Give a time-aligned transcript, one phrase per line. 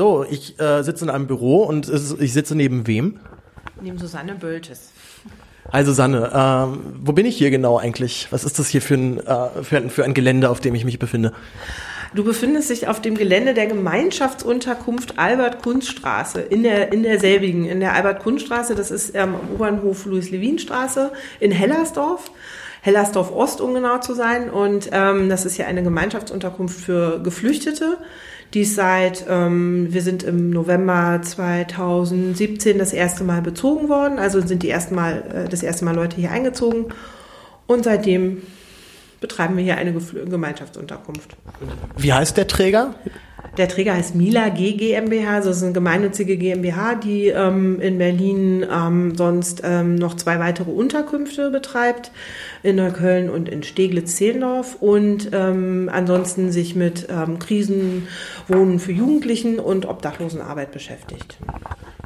[0.00, 3.20] So, ich äh, sitze in einem Büro und es, ich sitze neben wem?
[3.82, 4.92] Neben Susanne Böltes.
[5.70, 8.28] Hi Susanne, ähm, wo bin ich hier genau eigentlich?
[8.30, 10.86] Was ist das hier für ein, äh, für, ein, für ein Gelände, auf dem ich
[10.86, 11.34] mich befinde?
[12.14, 17.92] Du befindest dich auf dem Gelände der Gemeinschaftsunterkunft Albert-Kunststraße, in, der, in derselbigen, in der
[17.92, 22.30] Albert-Kunststraße, das ist am ähm, U-Bahnhof Louis-Levin-Straße in Hellersdorf.
[22.82, 24.48] Hellersdorf Ost, um genau zu sein.
[24.48, 27.98] Und ähm, das ist ja eine Gemeinschaftsunterkunft für Geflüchtete.
[28.54, 34.40] Die ist seit, ähm, wir sind im November 2017 das erste Mal bezogen worden, also
[34.44, 36.86] sind die erste Mal, äh, das erste Mal Leute hier eingezogen.
[37.66, 38.42] Und seitdem
[39.20, 41.36] betreiben wir hier eine Gemeinschaftsunterkunft.
[41.96, 42.94] Wie heißt der Träger?
[43.56, 47.98] Der Träger heißt Mila G GmbH, also das ist eine gemeinnützige GmbH, die ähm, in
[47.98, 52.12] Berlin ähm, sonst ähm, noch zwei weitere Unterkünfte betreibt,
[52.62, 59.86] in Neukölln und in Steglitz-Zehlendorf und ähm, ansonsten sich mit ähm, Krisenwohnen für Jugendlichen und
[59.86, 61.36] Obdachlosenarbeit beschäftigt.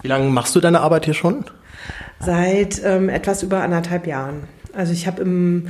[0.03, 1.44] Wie lange machst du deine Arbeit hier schon?
[2.21, 4.44] Seit ähm, etwas über anderthalb Jahren.
[4.73, 5.69] Also ich habe im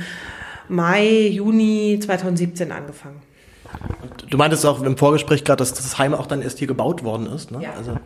[0.67, 3.21] Mai, Juni 2017 angefangen.
[4.29, 7.27] Du meintest auch im Vorgespräch gerade, dass das Heim auch dann erst hier gebaut worden
[7.27, 7.51] ist.
[7.51, 7.61] Ne?
[7.61, 7.73] Ja.
[7.77, 7.97] Also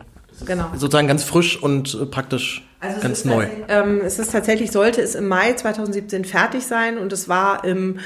[0.44, 0.66] genau.
[0.74, 3.46] Sozusagen ganz frisch und äh, praktisch also ganz neu.
[3.68, 7.98] Ähm, es ist tatsächlich, sollte es im Mai 2017 fertig sein und es war im,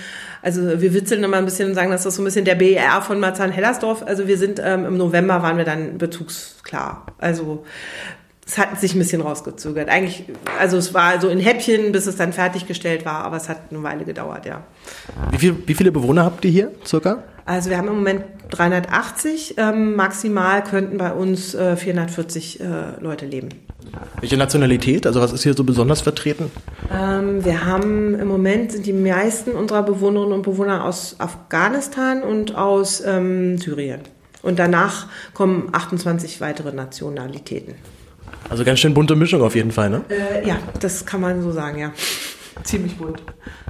[0.43, 3.03] also wir witzeln immer ein bisschen und sagen, dass das so ein bisschen der BER
[3.03, 4.03] von Marzahn-Hellersdorf.
[4.05, 7.07] Also wir sind ähm, im November waren wir dann bezugsklar.
[7.19, 7.65] Also
[8.47, 9.89] es hat sich ein bisschen rausgezögert.
[9.89, 10.25] Eigentlich,
[10.59, 13.83] also es war so in Häppchen, bis es dann fertiggestellt war, aber es hat eine
[13.83, 14.63] Weile gedauert, ja.
[15.31, 17.23] Wie, viel, wie viele Bewohner habt ihr hier circa?
[17.47, 22.65] Also wir haben im Moment 380, ähm, maximal könnten bei uns äh, 440 äh,
[23.01, 23.51] Leute leben.
[24.21, 25.07] Welche Nationalität?
[25.07, 26.51] Also was ist hier so besonders vertreten?
[26.93, 32.57] Ähm, wir haben im Moment sind die meisten unserer Bewohnerinnen und Bewohner aus Afghanistan und
[32.57, 34.01] aus ähm, Syrien.
[34.43, 37.75] Und danach kommen 28 weitere Nationalitäten.
[38.49, 40.03] Also ganz schön bunte Mischung auf jeden Fall, ne?
[40.09, 41.93] Äh, ja, das kann man so sagen, ja.
[42.63, 43.23] Ziemlich bunt.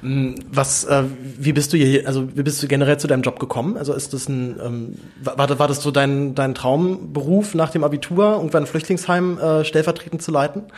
[0.03, 1.05] Mm, was, äh,
[1.39, 3.77] wie bist du hier, also wie bist du generell zu deinem Job gekommen?
[3.77, 8.35] Also ist das ein, ähm, war, war das so dein, dein Traumberuf nach dem Abitur,
[8.35, 10.65] irgendwann ein Flüchtlingsheim äh, stellvertretend zu leiten?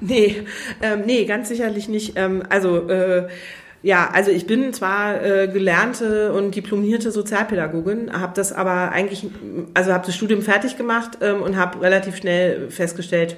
[0.00, 0.42] Nee,
[0.82, 2.14] ähm, nee, ganz sicherlich nicht.
[2.16, 3.28] Ähm, also äh,
[3.82, 9.26] ja, also ich bin zwar äh, gelernte und diplomierte Sozialpädagogin, habe das aber eigentlich,
[9.74, 13.36] also habe das Studium fertig gemacht ähm, und habe relativ schnell festgestellt,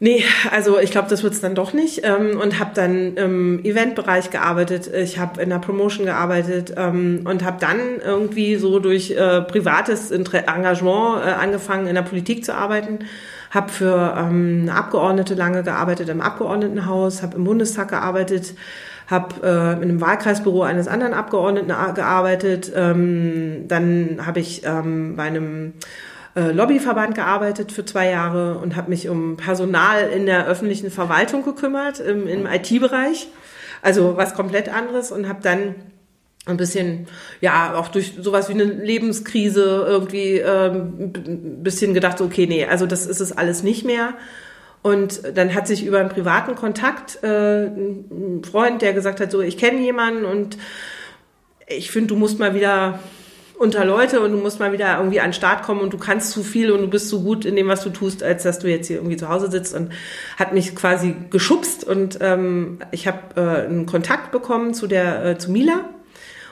[0.00, 2.00] nee, also ich glaube, das wird's dann doch nicht.
[2.04, 7.44] Ähm, und habe dann im Eventbereich gearbeitet, ich habe in der Promotion gearbeitet ähm, und
[7.44, 13.00] habe dann irgendwie so durch äh, privates Engagement äh, angefangen, in der Politik zu arbeiten.
[13.50, 18.54] Habe für ähm, Abgeordnete lange gearbeitet im Abgeordnetenhaus, habe im Bundestag gearbeitet,
[19.08, 22.72] habe äh, in einem Wahlkreisbüro eines anderen Abgeordneten gearbeitet.
[22.74, 25.74] Ähm, dann habe ich ähm, bei einem
[26.36, 31.44] äh, Lobbyverband gearbeitet für zwei Jahre und habe mich um Personal in der öffentlichen Verwaltung
[31.44, 33.28] gekümmert, im, im IT-Bereich.
[33.82, 35.74] Also was komplett anderes und habe dann
[36.46, 37.06] ein bisschen,
[37.40, 42.86] ja, auch durch sowas wie eine Lebenskrise irgendwie ähm, ein bisschen gedacht, okay, nee, also
[42.86, 44.14] das ist es alles nicht mehr.
[44.82, 49.42] Und dann hat sich über einen privaten Kontakt äh, ein Freund, der gesagt hat, so,
[49.42, 50.56] ich kenne jemanden und
[51.66, 53.00] ich finde, du musst mal wieder
[53.60, 56.30] unter Leute und du musst mal wieder irgendwie an den Start kommen und du kannst
[56.30, 58.70] zu viel und du bist so gut in dem, was du tust, als dass du
[58.70, 59.92] jetzt hier irgendwie zu Hause sitzt und
[60.38, 65.38] hat mich quasi geschubst und ähm, ich habe äh, einen Kontakt bekommen zu der äh,
[65.38, 65.84] zu Mila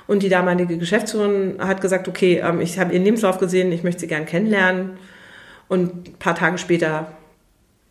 [0.07, 4.01] und die damalige Geschäftsführerin hat gesagt, okay, ähm, ich habe ihren Lebenslauf gesehen, ich möchte
[4.01, 4.99] sie gern kennenlernen
[5.67, 7.11] und ein paar Tage später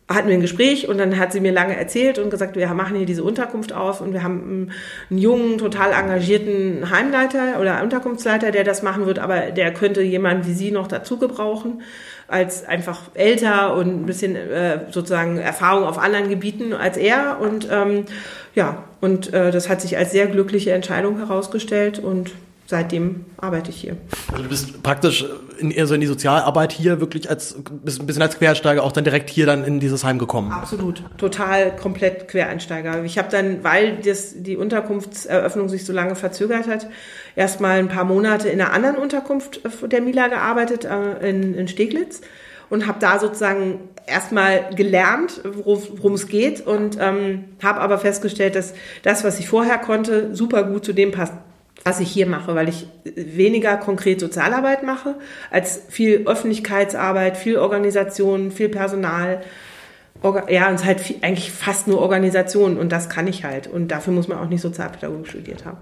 [0.08, 2.96] hatten wir ein Gespräch und dann hat sie mir lange erzählt und gesagt, wir machen
[2.96, 4.70] hier diese Unterkunft auf und wir haben
[5.10, 10.46] einen, jungen, total engagierten Heimleiter oder Unterkunftsleiter, der das machen wird, aber der könnte jemanden
[10.46, 11.82] wie Sie noch dazu gebrauchen,
[12.26, 17.38] als einfach älter und ein bisschen äh, sozusagen Erfahrung auf anderen Gebieten als er.
[17.40, 18.04] Und ähm,
[18.54, 22.32] ja, und äh, das hat sich als sehr glückliche Entscheidung herausgestellt und
[22.68, 23.96] seitdem arbeite ich hier.
[24.30, 25.24] Also du bist praktisch
[25.58, 29.04] in, eher so in die Sozialarbeit hier wirklich als ein bisschen als Quereinsteiger auch dann
[29.04, 30.52] direkt hier dann in dieses Heim gekommen.
[30.52, 33.02] Absolut, total komplett Quereinsteiger.
[33.04, 36.88] Ich habe dann, weil das, die Unterkunftseröffnung sich so lange verzögert hat,
[37.36, 41.68] erst mal ein paar Monate in einer anderen Unterkunft der Mila gearbeitet äh, in, in
[41.68, 42.20] Steglitz
[42.68, 48.74] und habe da sozusagen erstmal gelernt, worum es geht und ähm, habe aber festgestellt, dass
[49.02, 51.32] das, was ich vorher konnte, super gut zu dem passt,
[51.84, 55.14] was ich hier mache, weil ich weniger konkret Sozialarbeit mache,
[55.50, 59.42] als viel Öffentlichkeitsarbeit, viel Organisation, viel Personal.
[60.48, 63.66] Ja, und es ist halt viel, eigentlich fast nur Organisation und das kann ich halt.
[63.68, 65.78] Und dafür muss man auch nicht Sozialpädagogik studiert haben.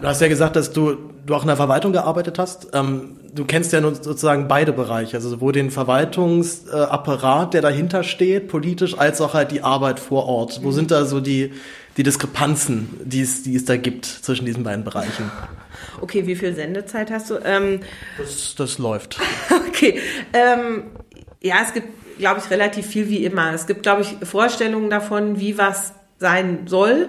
[0.00, 0.96] Du hast ja gesagt, dass du,
[1.26, 2.68] du auch in der Verwaltung gearbeitet hast.
[2.72, 8.48] Ähm, du kennst ja nun sozusagen beide Bereiche, also sowohl den Verwaltungsapparat, der dahinter steht,
[8.48, 10.60] politisch, als auch halt die Arbeit vor Ort.
[10.62, 10.72] Wo mhm.
[10.72, 11.52] sind da so die,
[11.98, 15.30] die Diskrepanzen, die es, die es da gibt zwischen diesen beiden Bereichen?
[16.00, 17.38] Okay, wie viel Sendezeit hast du?
[17.44, 17.80] Ähm,
[18.18, 19.18] das, das läuft.
[19.68, 20.00] okay.
[20.32, 20.84] Ähm,
[21.42, 23.52] ja, es gibt glaube ich, relativ viel wie immer.
[23.52, 27.08] Es gibt, glaube ich, Vorstellungen davon, wie was sein soll.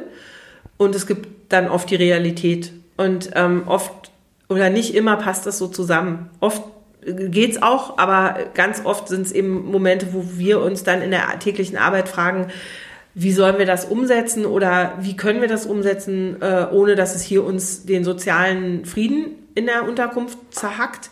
[0.78, 2.72] Und es gibt dann oft die Realität.
[2.98, 4.12] Und ähm, oft
[4.50, 6.30] oder nicht immer passt das so zusammen.
[6.40, 6.64] Oft
[7.06, 11.40] geht's auch, aber ganz oft sind es eben Momente, wo wir uns dann in der
[11.40, 12.48] täglichen Arbeit fragen,
[13.14, 17.24] wie sollen wir das umsetzen oder wie können wir das umsetzen, äh, ohne dass es
[17.24, 21.10] hier uns den sozialen Frieden in der Unterkunft zerhackt.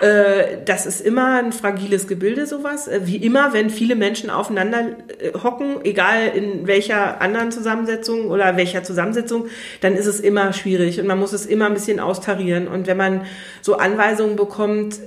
[0.00, 2.86] Äh, das ist immer ein fragiles Gebilde, sowas.
[2.86, 8.56] Äh, wie immer, wenn viele Menschen aufeinander äh, hocken, egal in welcher anderen Zusammensetzung oder
[8.56, 9.46] welcher Zusammensetzung,
[9.80, 12.68] dann ist es immer schwierig und man muss es immer ein bisschen austarieren.
[12.68, 13.22] Und wenn man
[13.62, 15.00] so Anweisungen bekommt,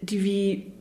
[0.00, 0.72] die wie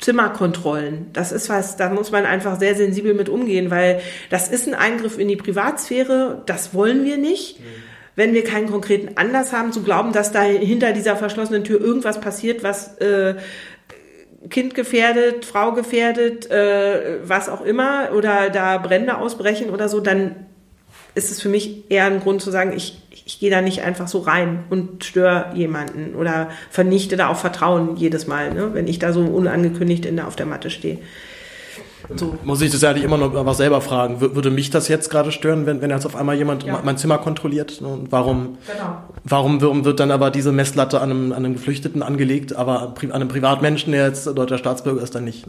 [0.00, 1.06] Zimmerkontrollen.
[1.12, 4.00] Das ist was, da muss man einfach sehr sensibel mit umgehen, weil
[4.30, 7.58] das ist ein Eingriff in die Privatsphäre, das wollen wir nicht.
[7.58, 7.87] Mhm
[8.18, 12.20] wenn wir keinen konkreten Anlass haben, zu glauben, dass da hinter dieser verschlossenen Tür irgendwas
[12.20, 13.36] passiert, was äh,
[14.50, 20.34] Kind gefährdet, Frau gefährdet, äh, was auch immer, oder da Brände ausbrechen oder so, dann
[21.14, 24.08] ist es für mich eher ein Grund zu sagen, ich, ich gehe da nicht einfach
[24.08, 28.98] so rein und störe jemanden oder vernichte da auch Vertrauen jedes Mal, ne, wenn ich
[28.98, 30.98] da so unangekündigt in der, auf der Matte stehe.
[32.16, 32.38] So.
[32.42, 34.20] Muss ich das ja nicht immer noch was selber fragen.
[34.20, 36.80] Würde mich das jetzt gerade stören, wenn, wenn jetzt auf einmal jemand ja.
[36.82, 37.80] mein Zimmer kontrolliert?
[37.82, 39.02] Und warum, genau.
[39.24, 43.12] warum, warum wird dann aber diese Messlatte an einem, an einem Geflüchteten angelegt, aber an
[43.12, 45.44] einem Privatmenschen, der jetzt deutscher Staatsbürger ist, dann nicht?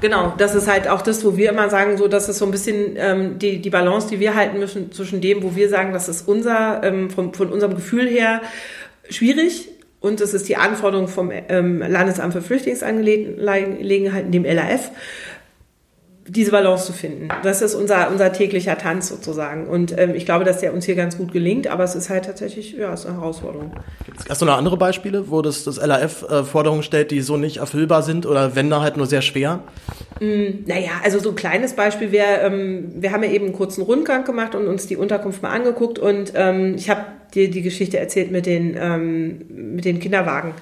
[0.00, 2.50] Genau, das ist halt auch das, wo wir immer sagen, so, das ist so ein
[2.50, 6.08] bisschen ähm, die, die Balance, die wir halten müssen zwischen dem, wo wir sagen, das
[6.08, 8.42] ist unser, ähm, von, von unserem Gefühl her
[9.08, 9.68] schwierig,
[10.02, 14.90] und es ist die Anforderung vom ähm, Landesamt für Flüchtlingsangelegenheiten, dem LAF,
[16.28, 17.28] diese Balance zu finden.
[17.42, 19.66] Das ist unser, unser täglicher Tanz sozusagen.
[19.66, 22.26] Und ähm, ich glaube, dass der uns hier ganz gut gelingt, aber es ist halt
[22.26, 23.72] tatsächlich, ja, ist eine Herausforderung.
[24.28, 27.56] Hast du noch andere Beispiele, wo das, das LAF äh, Forderungen stellt, die so nicht
[27.56, 29.64] erfüllbar sind oder wenn da halt nur sehr schwer?
[30.20, 33.82] Mm, naja, also so ein kleines Beispiel wäre, ähm, wir haben ja eben einen kurzen
[33.82, 37.98] Rundgang gemacht und uns die Unterkunft mal angeguckt und ähm, ich habe dir die Geschichte
[37.98, 40.54] erzählt mit den, ähm, mit den Kinderwagen.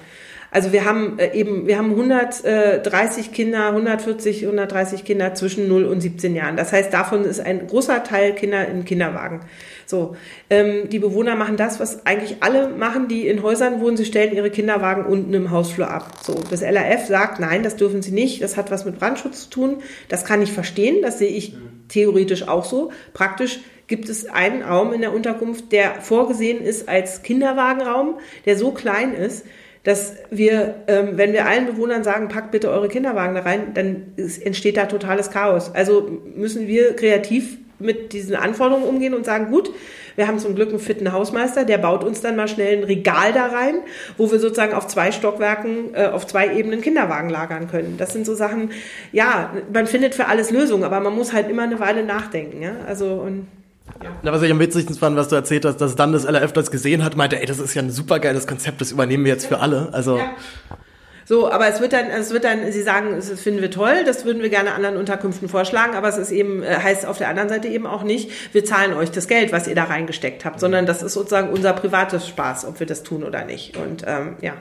[0.51, 6.01] Also wir haben äh, eben, wir haben 130 Kinder, 140, 130 Kinder zwischen 0 und
[6.01, 6.57] 17 Jahren.
[6.57, 9.39] Das heißt, davon ist ein großer Teil Kinder in Kinderwagen.
[9.85, 10.17] So,
[10.49, 13.95] ähm, die Bewohner machen das, was eigentlich alle machen, die in Häusern wohnen.
[13.95, 16.19] Sie stellen ihre Kinderwagen unten im Hausflur ab.
[16.21, 18.43] So, das LRF sagt, nein, das dürfen sie nicht.
[18.43, 19.77] Das hat was mit Brandschutz zu tun.
[20.09, 21.01] Das kann ich verstehen.
[21.01, 21.55] Das sehe ich
[21.87, 22.91] theoretisch auch so.
[23.13, 28.71] Praktisch gibt es einen Raum in der Unterkunft, der vorgesehen ist als Kinderwagenraum, der so
[28.71, 29.45] klein ist,
[29.83, 34.13] dass wir, ähm, wenn wir allen Bewohnern sagen, packt bitte eure Kinderwagen da rein, dann
[34.43, 35.73] entsteht da totales Chaos.
[35.73, 39.71] Also müssen wir kreativ mit diesen Anforderungen umgehen und sagen, gut,
[40.15, 43.33] wir haben zum Glück einen fitten Hausmeister, der baut uns dann mal schnell ein Regal
[43.33, 43.75] da rein,
[44.17, 47.95] wo wir sozusagen auf zwei Stockwerken, äh, auf zwei Ebenen Kinderwagen lagern können.
[47.97, 48.71] Das sind so Sachen,
[49.11, 52.61] ja, man findet für alles Lösungen, aber man muss halt immer eine Weile nachdenken.
[52.61, 52.75] Ja?
[52.87, 53.47] Also und
[54.03, 54.31] ja.
[54.31, 57.03] was ich am witzigsten fand, was du erzählt hast, dass dann das LRF das gesehen
[57.03, 59.59] hat, meinte, ey, das ist ja ein super geiles Konzept, das übernehmen wir jetzt für
[59.59, 59.89] alle.
[59.91, 60.17] Also.
[60.17, 60.31] Ja.
[61.25, 64.25] So, aber es wird dann, es wird dann, Sie sagen, das finden wir toll, das
[64.25, 67.47] würden wir gerne anderen Unterkünften vorschlagen, aber es ist eben, äh, heißt auf der anderen
[67.47, 70.85] Seite eben auch nicht, wir zahlen euch das Geld, was ihr da reingesteckt habt, sondern
[70.85, 73.77] das ist sozusagen unser privates Spaß, ob wir das tun oder nicht.
[73.77, 74.53] Und ähm, ja.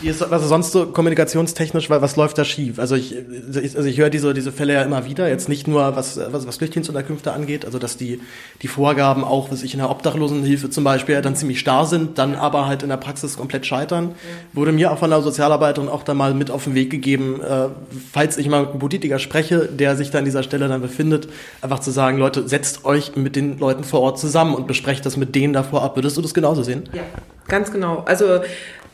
[0.00, 2.78] Wie ist also sonst so kommunikationstechnisch, weil was läuft da schief?
[2.78, 3.16] Also ich,
[3.54, 6.56] also ich höre diese, diese Fälle ja immer wieder, jetzt nicht nur was, was, was
[6.58, 8.20] Flüchtlingsunterkünfte angeht, also dass die,
[8.62, 12.36] die Vorgaben auch, was ich in der Obdachlosenhilfe zum Beispiel dann ziemlich starr sind, dann
[12.36, 14.14] aber halt in der Praxis komplett scheitern.
[14.52, 17.68] Wurde mir auch von der Sozialarbeiterin auch da mal mit auf den Weg gegeben, äh,
[18.12, 21.28] falls ich mal mit einem Politiker spreche, der sich da an dieser Stelle dann befindet,
[21.60, 25.16] einfach zu sagen, Leute, setzt euch mit den Leuten vor Ort zusammen und besprecht das
[25.16, 25.96] mit denen davor ab.
[25.96, 26.88] Würdest du das genauso sehen?
[26.92, 27.02] Ja,
[27.48, 28.04] ganz genau.
[28.06, 28.40] Also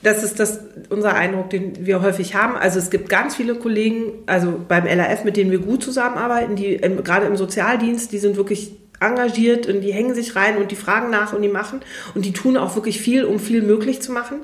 [0.02, 2.56] das ist das, unser Eindruck, den wir häufig haben.
[2.56, 6.74] Also es gibt ganz viele Kollegen, also beim LAF, mit denen wir gut zusammenarbeiten, die
[6.74, 10.76] im, gerade im Sozialdienst, die sind wirklich engagiert und die hängen sich rein und die
[10.76, 11.80] fragen nach und die machen
[12.14, 14.40] und die tun auch wirklich viel, um viel möglich zu machen.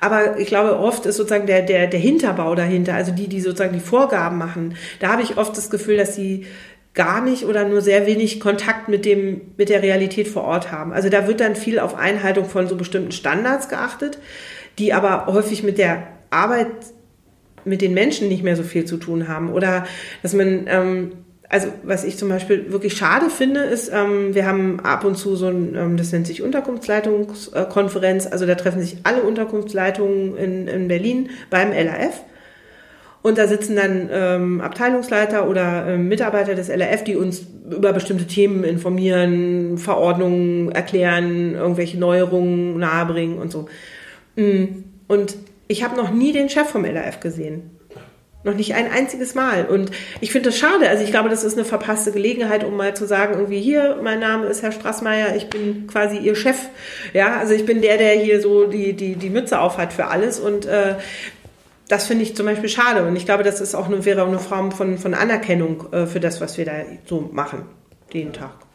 [0.00, 3.74] Aber ich glaube, oft ist sozusagen der, der, der Hinterbau dahinter, also die, die sozusagen
[3.74, 6.46] die Vorgaben machen, da habe ich oft das Gefühl, dass sie
[6.94, 10.92] gar nicht oder nur sehr wenig Kontakt mit dem, mit der Realität vor Ort haben.
[10.92, 14.18] Also da wird dann viel auf Einhaltung von so bestimmten Standards geachtet
[14.78, 16.68] die aber häufig mit der Arbeit
[17.64, 19.86] mit den Menschen nicht mehr so viel zu tun haben oder
[20.22, 21.12] dass man ähm,
[21.48, 25.34] also was ich zum Beispiel wirklich schade finde, ist, ähm, wir haben ab und zu
[25.34, 30.88] so ein, ähm, das nennt sich Unterkunftsleitungskonferenz, also da treffen sich alle Unterkunftsleitungen in, in
[30.88, 32.22] Berlin beim LAF.
[33.20, 38.26] Und da sitzen dann ähm, Abteilungsleiter oder ähm, Mitarbeiter des LRF, die uns über bestimmte
[38.26, 43.68] Themen informieren, Verordnungen erklären, irgendwelche Neuerungen nahebringen und so.
[44.38, 44.84] Mm.
[45.08, 47.70] Und ich habe noch nie den Chef vom LRF gesehen.
[48.44, 49.66] Noch nicht ein einziges Mal.
[49.66, 49.90] Und
[50.20, 50.88] ich finde das schade.
[50.88, 54.20] Also ich glaube, das ist eine verpasste Gelegenheit, um mal zu sagen, irgendwie hier, mein
[54.20, 56.56] Name ist Herr Straßmeier, ich bin quasi Ihr Chef.
[57.12, 60.38] Ja, also ich bin der, der hier so die, die, die Mütze aufhat für alles.
[60.38, 60.94] Und äh,
[61.88, 63.04] das finde ich zum Beispiel schade.
[63.06, 66.20] Und ich glaube, das ist auch eine, wäre eine Form von, von Anerkennung äh, für
[66.20, 66.74] das, was wir da
[67.06, 67.62] so machen,
[68.12, 68.67] jeden Tag.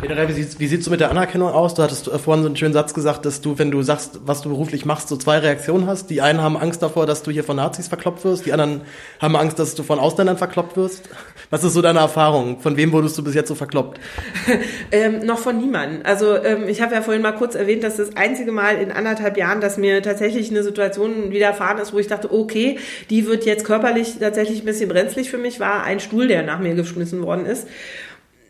[0.00, 1.74] Generell, wie, sieht, wie sieht's so mit der Anerkennung aus?
[1.74, 4.48] Du hattest vorhin so einen schönen Satz gesagt, dass du, wenn du sagst, was du
[4.48, 6.08] beruflich machst, so zwei Reaktionen hast.
[6.08, 8.46] Die einen haben Angst davor, dass du hier von Nazis verkloppt wirst.
[8.46, 8.80] Die anderen
[9.20, 11.10] haben Angst, dass du von Ausländern verkloppt wirst.
[11.50, 12.60] Was ist so deine Erfahrung?
[12.60, 14.00] Von wem wurdest du bis jetzt so verkloppt?
[14.90, 16.00] ähm, noch von niemandem.
[16.04, 19.36] Also ähm, ich habe ja vorhin mal kurz erwähnt, dass das einzige Mal in anderthalb
[19.36, 22.78] Jahren, dass mir tatsächlich eine Situation widerfahren ist, wo ich dachte, okay,
[23.10, 26.58] die wird jetzt körperlich tatsächlich ein bisschen brenzlig für mich, war ein Stuhl, der nach
[26.58, 27.66] mir geschmissen worden ist.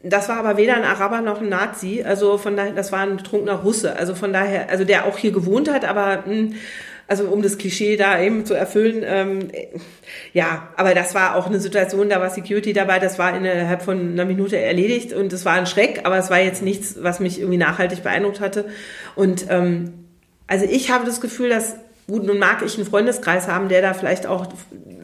[0.02, 3.18] Das war aber weder ein Araber noch ein Nazi, also von daher, das war ein
[3.18, 6.54] betrunkener Russe, also von daher, also der auch hier gewohnt hat, aber mh, hm,
[7.06, 9.48] also um das Klischee da eben zu erfüllen, ähm,
[10.32, 14.12] ja, aber das war auch eine Situation, da war Security dabei, das war innerhalb von
[14.12, 17.40] einer Minute erledigt und es war ein Schreck, aber es war jetzt nichts, was mich
[17.40, 18.66] irgendwie nachhaltig beeindruckt hatte.
[19.16, 19.92] Und ähm,
[20.46, 21.74] also ich habe das Gefühl, dass
[22.06, 24.46] gut, nun mag ich einen Freundeskreis haben, der da vielleicht auch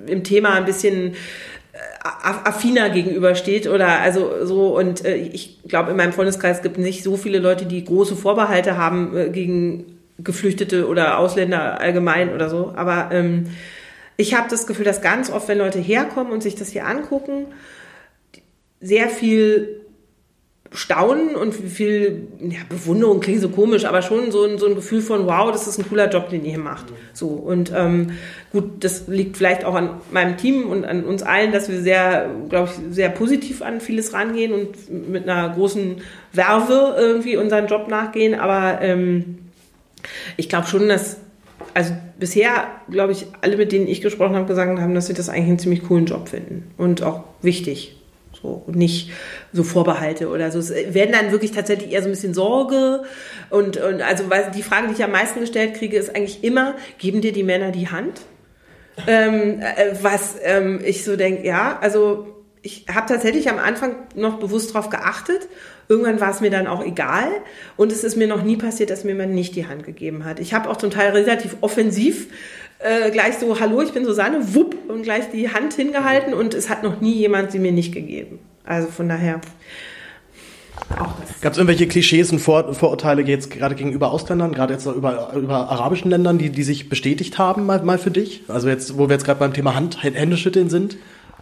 [0.06, 1.16] im Thema ein bisschen
[2.02, 4.76] affiner gegenübersteht oder also so.
[4.76, 8.76] Und äh, ich glaube in meinem Freundeskreis gibt nicht so viele Leute, die große Vorbehalte
[8.76, 13.48] haben äh, gegen Geflüchtete oder Ausländer allgemein oder so, aber ähm,
[14.16, 17.48] ich habe das Gefühl, dass ganz oft, wenn Leute herkommen und sich das hier angucken,
[18.80, 19.80] sehr viel
[20.72, 25.00] Staunen und viel ja, Bewunderung klingt so komisch, aber schon so ein, so ein Gefühl
[25.00, 26.86] von wow, das ist ein cooler Job, den ihr hier macht.
[27.12, 28.12] So und ähm,
[28.52, 32.30] gut, das liegt vielleicht auch an meinem Team und an uns allen, dass wir sehr,
[32.48, 35.96] glaube ich, sehr positiv an vieles rangehen und mit einer großen
[36.32, 38.34] Werbe irgendwie unseren Job nachgehen.
[38.34, 39.38] Aber ähm,
[40.36, 41.18] ich glaube schon, dass
[41.74, 45.28] also bisher, glaube ich, alle, mit denen ich gesprochen habe, gesagt haben, dass sie das
[45.28, 47.95] eigentlich einen ziemlich coolen Job finden und auch wichtig.
[48.46, 49.10] So, und nicht
[49.52, 50.60] so Vorbehalte oder so.
[50.60, 53.02] Es werden dann wirklich tatsächlich eher so ein bisschen Sorge.
[53.50, 56.76] Und, und also weil die Frage, die ich am meisten gestellt kriege, ist eigentlich immer,
[56.98, 58.20] geben dir die Männer die Hand?
[59.08, 64.38] Ähm, äh, was ähm, ich so denke, ja, also ich habe tatsächlich am Anfang noch
[64.38, 65.48] bewusst darauf geachtet.
[65.88, 67.28] Irgendwann war es mir dann auch egal.
[67.76, 70.38] Und es ist mir noch nie passiert, dass mir jemand nicht die Hand gegeben hat.
[70.38, 72.28] Ich habe auch zum Teil relativ offensiv
[72.78, 76.68] äh, gleich so, hallo, ich bin Susanne, wupp, und gleich die Hand hingehalten und es
[76.68, 78.38] hat noch nie jemand sie mir nicht gegeben.
[78.64, 79.40] Also von daher.
[81.40, 85.70] Gab es irgendwelche Klischees und Vor Vorurteile jetzt gerade gegenüber Ausländern, gerade jetzt über, über
[85.70, 88.44] arabischen Ländern, die, die sich bestätigt haben mal, mal für dich?
[88.48, 90.96] Also jetzt, wo wir jetzt gerade beim Thema Hand, Händeschütteln sind?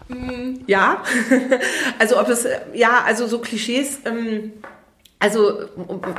[0.09, 1.03] Mm, ja,
[1.99, 4.53] also ob es, ja, also so Klischees, ähm,
[5.19, 5.65] also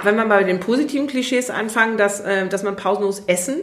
[0.04, 3.62] wenn man bei den positiven Klischees anfangen, dass, äh, dass man pausenlos essen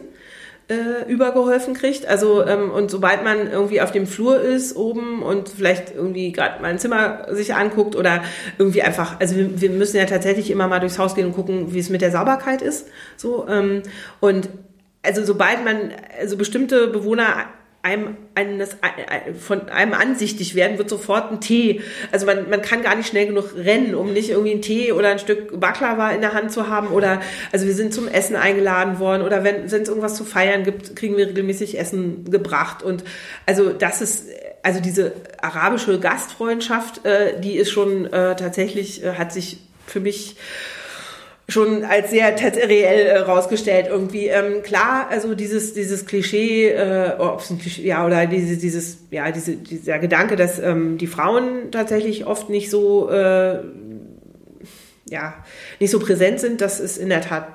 [0.69, 2.05] äh, übergeholfen kriegt.
[2.05, 6.61] Also ähm, und sobald man irgendwie auf dem Flur ist oben und vielleicht irgendwie gerade
[6.61, 8.23] mal ein Zimmer sich anguckt oder
[8.57, 11.73] irgendwie einfach, also wir, wir, müssen ja tatsächlich immer mal durchs Haus gehen und gucken,
[11.73, 12.87] wie es mit der Sauberkeit ist.
[13.17, 13.83] So ähm,
[14.19, 14.49] und
[15.01, 17.45] also sobald man also bestimmte Bewohner
[17.83, 18.77] einem, eines,
[19.39, 21.81] von einem ansichtig werden, wird sofort ein Tee.
[22.13, 25.09] Also man, man kann gar nicht schnell genug rennen, um nicht irgendwie einen Tee oder
[25.09, 26.87] ein Stück Baklava in der Hand zu haben.
[26.87, 27.21] Oder
[27.51, 31.17] also wir sind zum Essen eingeladen worden oder wenn es irgendwas zu feiern gibt, kriegen
[31.17, 32.83] wir regelmäßig Essen gebracht.
[32.83, 33.03] Und
[33.45, 34.29] also das ist
[34.63, 35.11] also diese
[35.41, 40.37] arabische Gastfreundschaft, äh, die ist schon äh, tatsächlich, äh, hat sich für mich
[41.53, 44.27] schon als sehr reell äh, rausgestellt irgendwie.
[44.27, 48.97] Ähm, klar also dieses dieses Klischee äh, ob es ein Klischee ja oder diese, dieses
[49.11, 53.59] ja diese dieser Gedanke dass ähm, die Frauen tatsächlich oft nicht so äh,
[55.09, 55.35] ja
[55.79, 57.45] nicht so präsent sind das ist in der Tat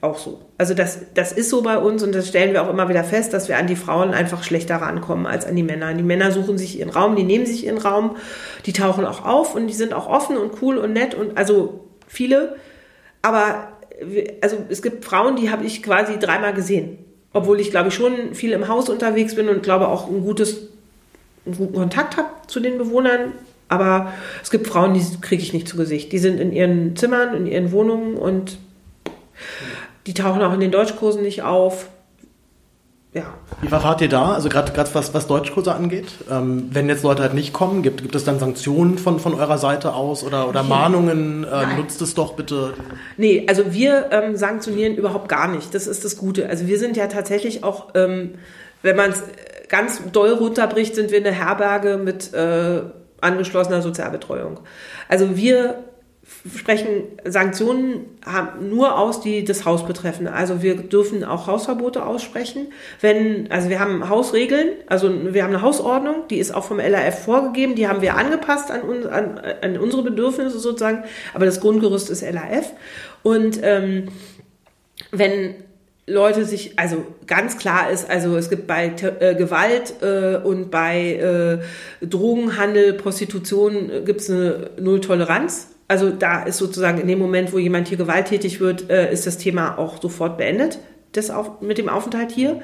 [0.00, 0.40] auch so.
[0.56, 3.34] Also das das ist so bei uns und das stellen wir auch immer wieder fest
[3.34, 5.92] dass wir an die Frauen einfach schlechter rankommen als an die Männer.
[5.92, 8.16] Die Männer suchen sich ihren Raum die nehmen sich ihren Raum
[8.64, 11.84] die tauchen auch auf und die sind auch offen und cool und nett und also
[12.08, 12.56] viele
[13.22, 13.68] aber
[14.40, 16.98] also es gibt Frauen, die habe ich quasi dreimal gesehen.
[17.32, 20.68] Obwohl ich, glaube ich, schon viel im Haus unterwegs bin und glaube auch ein gutes,
[21.46, 23.32] einen guten Kontakt habe zu den Bewohnern.
[23.68, 24.12] Aber
[24.42, 26.12] es gibt Frauen, die kriege ich nicht zu Gesicht.
[26.12, 28.58] Die sind in ihren Zimmern, in ihren Wohnungen und
[30.06, 31.88] die tauchen auch in den Deutschkursen nicht auf.
[33.14, 33.24] Ja.
[33.60, 34.32] Wie verfahrt ihr da?
[34.32, 38.14] Also gerade was, was Deutschkurse angeht, ähm, wenn jetzt Leute halt nicht kommen, gibt, gibt
[38.14, 41.44] es dann Sanktionen von, von eurer Seite aus oder, oder Mahnungen?
[41.44, 42.72] Äh, nutzt es doch bitte.
[43.18, 45.74] Nee, also wir ähm, sanktionieren überhaupt gar nicht.
[45.74, 46.48] Das ist das Gute.
[46.48, 48.36] Also wir sind ja tatsächlich auch, ähm,
[48.80, 49.22] wenn man es
[49.68, 52.80] ganz doll runterbricht, sind wir eine Herberge mit äh,
[53.20, 54.60] angeschlossener Sozialbetreuung.
[55.08, 55.84] Also wir
[56.56, 58.06] sprechen Sanktionen
[58.60, 60.26] nur aus, die das Haus betreffen.
[60.26, 62.68] Also wir dürfen auch Hausverbote aussprechen.
[63.00, 67.24] Wenn, also wir haben Hausregeln, also wir haben eine Hausordnung, die ist auch vom LRF
[67.24, 72.22] vorgegeben, die haben wir angepasst an, an, an unsere Bedürfnisse sozusagen, aber das Grundgerüst ist
[72.22, 72.72] LRF.
[73.22, 74.08] Und ähm,
[75.12, 75.54] wenn
[76.06, 81.60] Leute sich, also ganz klar ist, also es gibt bei äh, Gewalt äh, und bei
[82.00, 85.68] äh, Drogenhandel, Prostitution äh, gibt es eine Nulltoleranz.
[85.92, 89.36] Also da ist sozusagen in dem Moment, wo jemand hier gewalttätig wird, äh, ist das
[89.36, 90.78] Thema auch sofort beendet,
[91.12, 92.62] das auf, mit dem Aufenthalt hier.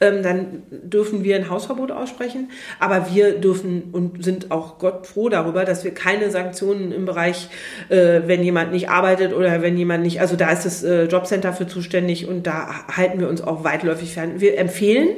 [0.00, 2.52] Ähm, dann dürfen wir ein Hausverbot aussprechen.
[2.78, 7.48] Aber wir dürfen und sind auch Gott froh darüber, dass wir keine Sanktionen im Bereich,
[7.88, 11.52] äh, wenn jemand nicht arbeitet oder wenn jemand nicht, also da ist das äh, Jobcenter
[11.52, 14.34] für zuständig und da halten wir uns auch weitläufig fern.
[14.40, 15.08] Wir empfehlen,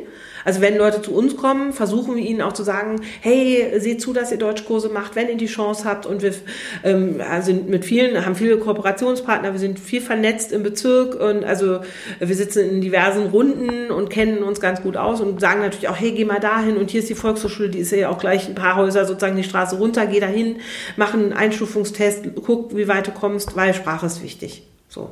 [0.45, 4.13] also wenn Leute zu uns kommen, versuchen wir ihnen auch zu sagen, hey, seht zu,
[4.13, 6.07] dass ihr Deutschkurse macht, wenn ihr die Chance habt.
[6.07, 6.35] Und wir
[6.85, 11.81] ähm, sind mit vielen, haben viele Kooperationspartner, wir sind viel vernetzt im Bezirk und also
[12.19, 15.99] wir sitzen in diversen Runden und kennen uns ganz gut aus und sagen natürlich auch,
[15.99, 18.55] hey, geh mal dahin und hier ist die Volkshochschule, die ist ja auch gleich ein
[18.55, 20.57] paar Häuser sozusagen die Straße runter, geh dahin,
[20.97, 24.67] mach einen Einstufungstest, guck, wie weit du kommst, weil Sprache ist wichtig.
[24.89, 25.11] So.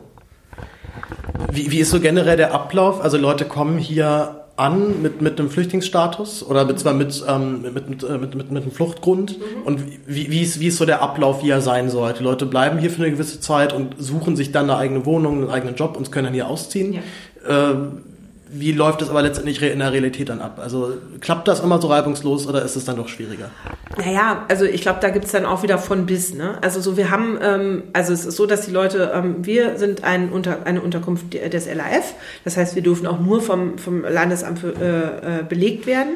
[1.51, 3.01] Wie, wie ist so generell der Ablauf?
[3.01, 7.89] Also Leute kommen hier an mit, mit einem Flüchtlingsstatus oder mit, zwar mit, ähm, mit,
[7.89, 9.39] mit, äh, mit, mit, mit einem Fluchtgrund?
[9.39, 9.63] Mhm.
[9.65, 12.13] Und wie, wie, ist, wie ist so der Ablauf, wie er sein soll?
[12.13, 15.39] Die Leute bleiben hier für eine gewisse Zeit und suchen sich dann eine eigene Wohnung,
[15.39, 16.93] einen eigenen Job und können dann hier ausziehen.
[16.93, 17.71] Ja.
[17.71, 17.75] Äh,
[18.53, 20.59] wie läuft es aber letztendlich in der Realität dann ab?
[20.61, 23.51] Also klappt das immer so reibungslos oder ist es dann doch schwieriger?
[23.97, 26.35] Naja, also ich glaube, da gibt es dann auch wieder von bis.
[26.35, 26.59] Ne?
[26.61, 30.03] Also so, wir haben, ähm, also es ist so, dass die Leute, ähm, wir sind
[30.03, 32.15] ein Unter, eine Unterkunft des LAF.
[32.45, 36.15] Das heißt, wir dürfen auch nur vom, vom Landesamt für, äh, äh belegt werden.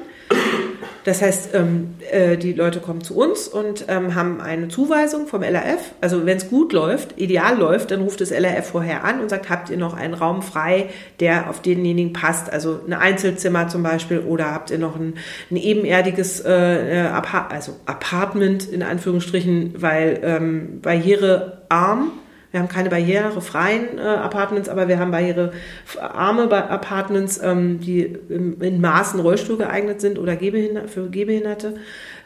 [1.04, 5.42] Das heißt, ähm, äh, die Leute kommen zu uns und ähm, haben eine Zuweisung vom
[5.42, 5.92] LRF.
[6.00, 9.50] Also wenn es gut läuft, ideal läuft, dann ruft das LRF vorher an und sagt,
[9.50, 10.88] habt ihr noch einen Raum frei,
[11.20, 12.50] der auf denjenigen passt?
[12.50, 15.14] Also ein Einzelzimmer zum Beispiel oder habt ihr noch ein,
[15.50, 22.12] ein ebenerdiges äh, äh Apart also Apartment in Anführungsstrichen, weil ähm, barrierearm
[22.54, 28.80] wir haben keine barrierefreien äh, Apartments, aber wir haben barrierearme Apartments, ähm, die in, in
[28.80, 31.74] Maßen Rollstuhl geeignet sind oder Gehbehinder für Gehbehinderte.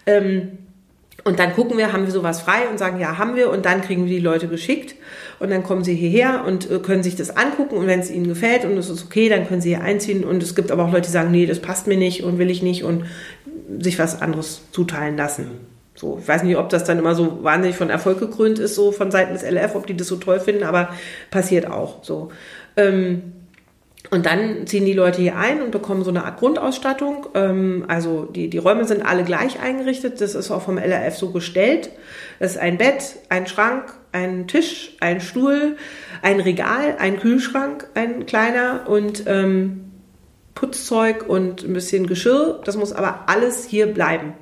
[0.05, 0.59] Ähm,
[1.25, 3.51] und dann gucken wir, haben wir sowas frei und sagen, ja, haben wir.
[3.51, 4.97] Und dann kriegen wir die Leute geschickt.
[5.39, 7.77] Und dann kommen sie hierher und äh, können sich das angucken.
[7.77, 10.25] Und wenn es ihnen gefällt und es ist okay, dann können sie hier einziehen.
[10.25, 12.51] Und es gibt aber auch Leute, die sagen, nee, das passt mir nicht und will
[12.51, 13.07] ich nicht und
[13.79, 15.78] sich was anderes zuteilen lassen.
[15.99, 18.93] So, ich weiß nicht, ob das dann immer so wahnsinnig von Erfolg gekrönt ist, so
[18.93, 20.91] von Seiten des LF, ob die das so toll finden, aber
[21.31, 22.31] passiert auch so.
[22.77, 23.33] Ähm,
[24.11, 27.27] und dann ziehen die Leute hier ein und bekommen so eine Art Grundausstattung.
[27.35, 30.21] Ähm, also die, die Räume sind alle gleich eingerichtet.
[30.21, 31.91] Das ist auch vom LRF so gestellt.
[32.39, 35.77] Das ist ein Bett, ein Schrank, ein Tisch, ein Stuhl,
[36.23, 39.91] ein Regal, ein Kühlschrank, ein kleiner und ähm,
[40.55, 42.61] Putzzeug und ein bisschen Geschirr.
[42.65, 44.35] Das muss aber alles hier bleiben.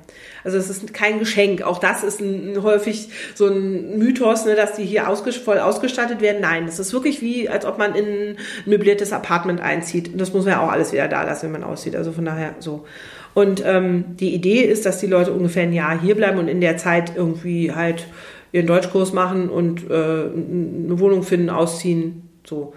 [0.47, 1.61] Also es ist kein Geschenk.
[1.61, 6.21] Auch das ist ein, häufig so ein Mythos, ne, dass die hier ausges voll ausgestattet
[6.21, 6.37] werden.
[6.39, 10.07] Nein, das ist wirklich wie, als ob man in ein möbliertes Apartment einzieht.
[10.13, 11.97] Und das muss man ja auch alles wieder da lassen, wenn man aussieht.
[11.97, 12.85] Also von daher so.
[13.33, 16.61] Und ähm, die Idee ist, dass die Leute ungefähr ein Jahr hier bleiben und in
[16.61, 18.07] der Zeit irgendwie halt
[18.53, 22.73] ihren Deutschkurs machen und äh, eine Wohnung finden, ausziehen, so.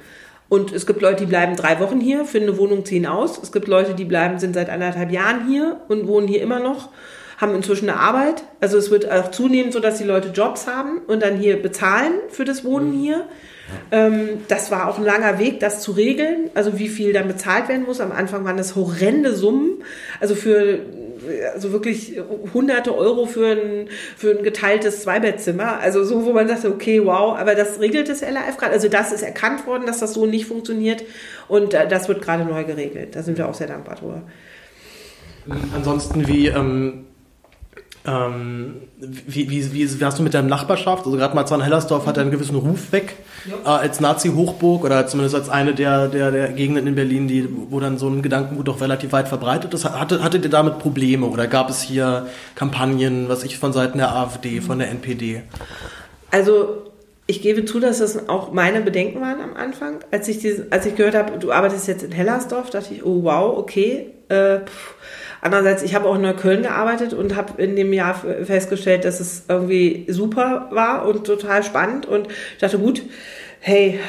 [0.49, 3.41] Und es gibt Leute, die bleiben drei Wochen hier, finden eine Wohnung, ziehen aus.
[3.41, 6.89] Es gibt Leute, die bleiben, sind seit anderthalb Jahren hier und wohnen hier immer noch
[7.41, 8.45] haben inzwischen eine Arbeit.
[8.61, 12.13] Also es wird auch zunehmend so, dass die Leute Jobs haben und dann hier bezahlen
[12.29, 13.01] für das Wohnen mhm.
[13.01, 13.25] hier.
[13.93, 16.51] Ähm, das war auch ein langer Weg, das zu regeln.
[16.55, 18.01] Also wie viel dann bezahlt werden muss.
[18.01, 19.83] Am Anfang waren das horrende Summen.
[20.21, 20.81] Also für
[21.55, 22.17] also wirklich
[22.55, 25.79] hunderte Euro für ein, für ein geteiltes Zweibettzimmer.
[25.79, 28.73] Also so, wo man sagte, okay, wow, aber das regelt das LAF gerade.
[28.73, 31.05] Also das ist erkannt worden, dass das so nicht funktioniert
[31.49, 33.17] und äh, das wird gerade neu geregelt.
[33.17, 34.23] Da sind wir auch sehr dankbar drüber.
[35.75, 37.07] Ansonsten, wie ähm,
[38.07, 41.05] ähm, wie, wie, wie, wie hast du mit deinem Nachbarschaft?
[41.05, 43.17] Also gerade Marzahn-Hellersdorf hat einen gewissen Ruf weg
[43.65, 47.79] äh, als Nazi-Hochburg oder zumindest als eine der, der, der Gegenden in Berlin, die, wo
[47.79, 49.85] dann so ein Gedankengut doch relativ weit verbreitet ist.
[49.85, 54.15] Hatte, hattet ihr damit Probleme oder gab es hier Kampagnen, was ich von Seiten der
[54.15, 55.43] AfD, von der NPD?
[56.31, 56.91] Also
[57.27, 60.01] ich gebe zu, dass das auch meine Bedenken waren am Anfang.
[60.11, 63.23] Als ich, diese, als ich gehört habe, du arbeitest jetzt in Hellersdorf, dachte ich, oh
[63.25, 64.07] wow, okay.
[64.29, 64.61] Äh,
[65.41, 69.45] Andererseits, ich habe auch in Neukölln gearbeitet und habe in dem Jahr festgestellt, dass es
[69.49, 72.07] irgendwie super war und total spannend.
[72.07, 73.03] Und ich dachte, gut,
[73.61, 74.01] hey,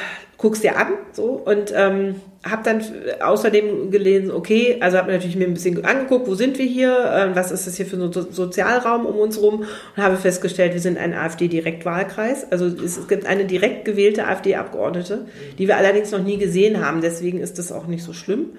[0.42, 1.40] guck's dir an, so.
[1.44, 2.82] Und ähm, habe dann
[3.20, 7.36] außerdem gelesen, okay, also habe natürlich mir ein bisschen angeguckt, wo sind wir hier, äh,
[7.36, 9.64] was ist das hier für ein so Sozialraum um uns rum?
[9.96, 15.26] Und habe festgestellt, wir sind ein AfD-Direktwahlkreis, also es gibt eine direkt gewählte AfD-Abgeordnete,
[15.58, 18.50] die wir allerdings noch nie gesehen haben, deswegen ist das auch nicht so schlimm.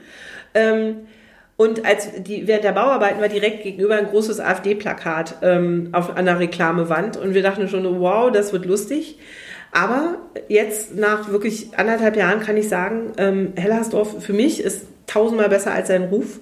[0.54, 0.96] Ähm,
[1.56, 6.40] und als die, während der Bauarbeiten war direkt gegenüber ein großes AfD-Plakat ähm, auf einer
[6.40, 9.20] Reklamewand und wir dachten schon, wow, das wird lustig.
[9.72, 15.50] Aber jetzt nach wirklich anderthalb Jahren kann ich sagen, ähm, Hellersdorf für mich ist tausendmal
[15.50, 16.40] besser als sein Ruf.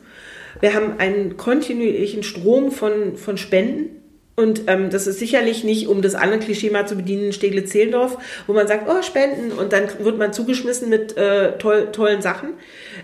[0.60, 3.98] Wir haben einen kontinuierlichen Strom von, von Spenden.
[4.36, 8.54] Und ähm, das ist sicherlich nicht, um das andere Klischee mal zu bedienen, Steglitz-Zehlendorf, wo
[8.54, 12.52] man sagt, oh, Spenden und dann wird man zugeschmissen mit äh, toll, tollen Sachen.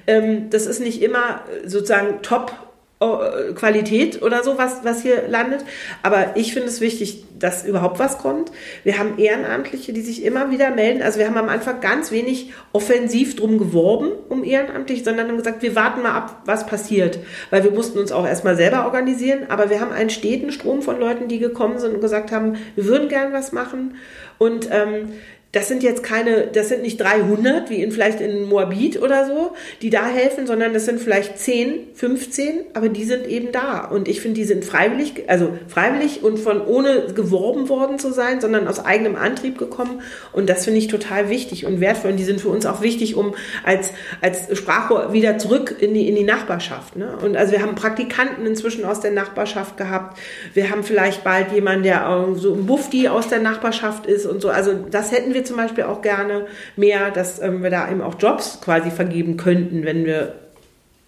[0.07, 2.51] Ähm, das ist nicht immer sozusagen top
[2.99, 5.63] äh, Qualität oder so, was, was hier landet.
[6.01, 8.51] Aber ich finde es wichtig, dass überhaupt was kommt.
[8.83, 11.03] Wir haben Ehrenamtliche, die sich immer wieder melden.
[11.03, 15.61] Also wir haben am Anfang ganz wenig offensiv drum geworben, um Ehrenamtliche, sondern haben gesagt,
[15.61, 17.19] wir warten mal ab, was passiert.
[17.51, 19.45] Weil wir mussten uns auch erstmal selber organisieren.
[19.49, 22.85] Aber wir haben einen steten Strom von Leuten, die gekommen sind und gesagt haben, wir
[22.85, 23.97] würden gern was machen.
[24.39, 25.09] Und ähm,
[25.53, 29.53] das sind jetzt keine, das sind nicht 300, wie in vielleicht in Moabit oder so,
[29.81, 33.85] die da helfen, sondern das sind vielleicht 10, 15, aber die sind eben da.
[33.85, 38.41] Und ich finde, die sind freiwillig, also freiwillig und von ohne geworben worden zu sein,
[38.41, 40.01] sondern aus eigenem Antrieb gekommen.
[40.33, 42.11] Und das finde ich total wichtig und wertvoll.
[42.11, 43.33] Und die sind für uns auch wichtig, um
[43.63, 46.97] als, als Sprachrohr wieder zurück in die, in die Nachbarschaft.
[46.97, 47.17] Ne?
[47.23, 50.19] Und also wir haben Praktikanten inzwischen aus der Nachbarschaft gehabt.
[50.53, 54.49] Wir haben vielleicht bald jemanden, der so ein Bufti aus der Nachbarschaft ist und so.
[54.49, 58.15] Also das hätten wir zum Beispiel auch gerne mehr, dass ähm, wir da eben auch
[58.19, 60.35] Jobs quasi vergeben könnten, wenn wir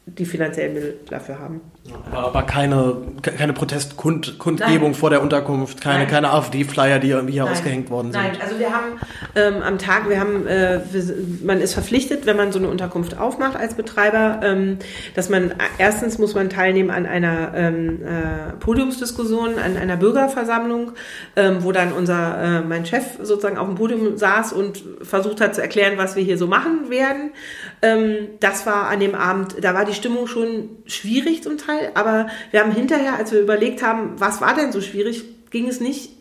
[0.05, 1.61] die finanziellen Mittel dafür haben.
[2.12, 7.54] Aber keine, keine Protestkundgebung vor der Unterkunft, keine, keine AfD-Flyer, die irgendwie hier Nein.
[7.54, 8.21] ausgehängt worden sind.
[8.21, 8.99] Nein, also wir haben
[9.36, 11.04] ähm, am Tag, wir haben, äh, wir,
[11.43, 14.80] man ist verpflichtet, wenn man so eine Unterkunft aufmacht als Betreiber, ähm,
[15.15, 20.93] dass man, erstens muss man teilnehmen an einer ähm, äh, Podiumsdiskussion, an einer Bürgerversammlung,
[21.36, 25.56] ähm, wo dann unser, äh, mein Chef sozusagen auf dem Podium saß und versucht hat
[25.56, 27.32] zu erklären, was wir hier so machen werden.
[27.82, 32.27] Ähm, das war an dem Abend, da war die Stimmung schon schwierig zum Teil Aber
[32.51, 36.18] wir haben hinterher, als wir überlegt haben, was war denn so schwierig, ging es nicht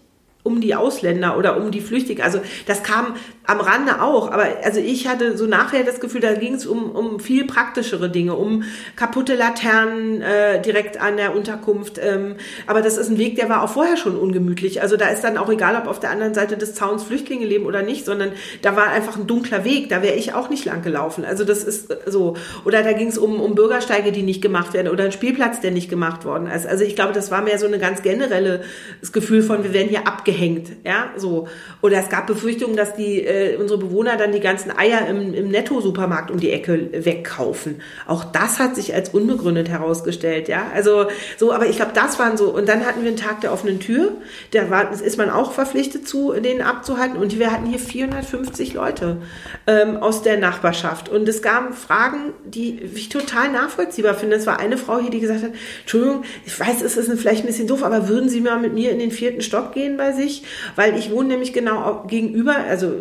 [0.48, 2.24] um die Ausländer oder um die Flüchtlinge.
[2.24, 6.32] Also das kam am Rande auch, aber also ich hatte so nachher das Gefühl, da
[6.34, 8.62] ging es um, um viel praktischere Dinge, um
[8.96, 11.98] kaputte Laternen äh, direkt an der Unterkunft.
[12.02, 14.80] Ähm, aber das ist ein Weg, der war auch vorher schon ungemütlich.
[14.80, 17.66] Also da ist dann auch egal, ob auf der anderen Seite des Zauns Flüchtlinge leben
[17.66, 18.32] oder nicht, sondern
[18.62, 19.90] da war einfach ein dunkler Weg.
[19.90, 21.24] Da wäre ich auch nicht lang gelaufen.
[21.24, 22.36] Also das ist so.
[22.64, 25.70] Oder da ging es um, um Bürgersteige, die nicht gemacht werden oder ein Spielplatz, der
[25.70, 26.66] nicht gemacht worden ist.
[26.66, 28.62] Also ich glaube, das war mehr so eine ganz generelle
[29.00, 31.48] das Gefühl von, wir werden hier abgehängt abgehängt, ja, so.
[31.82, 35.48] Oder es gab Befürchtungen, dass die, äh, unsere Bewohner dann die ganzen Eier im, im
[35.48, 37.80] Netto-Supermarkt um die Ecke wegkaufen.
[38.06, 40.66] Auch das hat sich als unbegründet herausgestellt, ja.
[40.74, 43.52] Also, so, aber ich glaube, das waren so, und dann hatten wir einen Tag der
[43.52, 44.12] offenen Tür,
[44.52, 49.18] da war, ist man auch verpflichtet zu, den abzuhalten, und wir hatten hier 450 Leute,
[49.66, 51.08] ähm, aus der Nachbarschaft.
[51.08, 54.36] Und es gab Fragen, die ich total nachvollziehbar finde.
[54.36, 57.46] Es war eine Frau hier, die gesagt hat, Entschuldigung, ich weiß, es ist vielleicht ein
[57.46, 60.42] bisschen doof, aber würden Sie mal mit mir in den vierten Stock gehen bei sich,
[60.76, 62.92] weil ich wohne nämlich genau gegenüber, also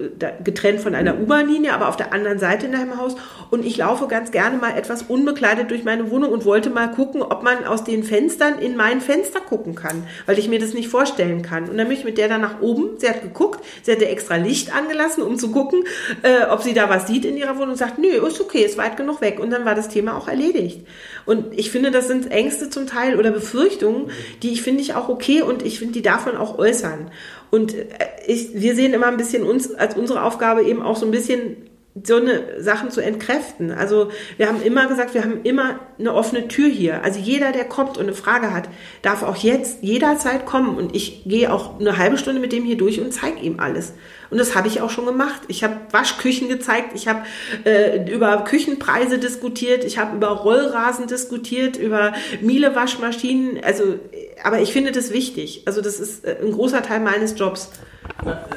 [0.44, 3.18] getrennt von einer U-Bahn-Linie, aber auf der anderen Seite in einem Haus
[3.50, 7.22] und ich laufe ganz gerne mal etwas unbekleidet durch meine Wohnung und wollte mal gucken,
[7.22, 10.88] ob man aus den Fenstern in mein Fenster gucken kann, weil ich mir das nicht
[10.88, 11.70] vorstellen kann.
[11.70, 14.36] Und dann bin ich mit der dann nach oben, sie hat geguckt, sie hatte extra
[14.36, 15.84] Licht angelassen, um zu gucken,
[16.24, 18.78] äh, ob sie da was sieht in ihrer Wohnung und sagt, nö, ist okay, ist
[18.78, 19.40] weit genug weg.
[19.40, 20.86] Und dann war das Thema auch erledigt.
[21.26, 24.12] Und ich finde, das sind Ängste zum Teil oder Befürchtungen,
[24.44, 27.07] die ich finde ich auch okay und ich finde, die darf man auch äußern.
[27.52, 27.86] Und äh,
[28.26, 31.58] ich, wir sehen immer ein bisschen uns als unsere Aufgabe eben auch so ein bisschen
[32.04, 33.72] so eine Sachen zu entkräften.
[33.72, 37.04] Also wir haben immer gesagt, wir haben immer eine offene Tür hier.
[37.04, 38.70] Also jeder, der kommt und eine Frage hat,
[39.02, 40.78] darf auch jetzt jederzeit kommen.
[40.78, 43.93] Und ich gehe auch eine halbe Stunde mit dem hier durch und zeige ihm alles.
[44.30, 45.42] Und das habe ich auch schon gemacht.
[45.48, 47.22] Ich habe Waschküchen gezeigt, ich habe
[47.63, 53.63] äh, über Küchenpreise diskutiert, ich habe über Rollrasen diskutiert, über Miele-Waschmaschinen.
[53.63, 54.00] Also,
[54.44, 55.63] aber ich finde das wichtig.
[55.66, 57.70] Also das ist äh, ein großer Teil meines Jobs.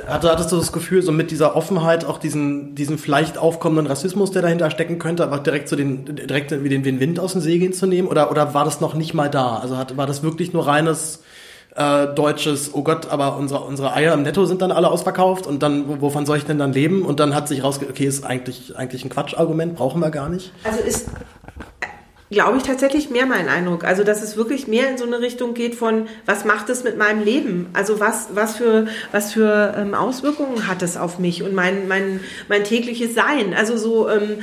[0.07, 4.43] Hattest du das Gefühl, so mit dieser Offenheit auch diesen, diesen vielleicht aufkommenden Rassismus, der
[4.43, 7.87] dahinter stecken könnte, aber direkt so den, direkt wie den Wind aus den Segeln zu
[7.87, 8.09] nehmen?
[8.09, 9.57] Oder, oder war das noch nicht mal da?
[9.57, 11.23] Also hat, war das wirklich nur reines,
[11.81, 15.63] äh, deutsches, oh Gott, aber unsere, unsere Eier im Netto sind dann alle ausverkauft und
[15.63, 17.03] dann, wovon soll ich denn dann leben?
[17.03, 20.53] Und dann hat sich rausge, okay, ist eigentlich, eigentlich ein Quatschargument, brauchen wir gar nicht.
[20.63, 21.09] Also ist,
[22.31, 23.85] glaube ich, tatsächlich mehr mein Eindruck.
[23.85, 26.99] Also, dass es wirklich mehr in so eine Richtung geht von, was macht es mit
[26.99, 27.71] meinem Leben?
[27.73, 32.21] Also, was, was für, was für ähm, Auswirkungen hat es auf mich und mein, mein,
[32.49, 33.55] mein tägliches Sein?
[33.57, 34.41] Also, so, ähm,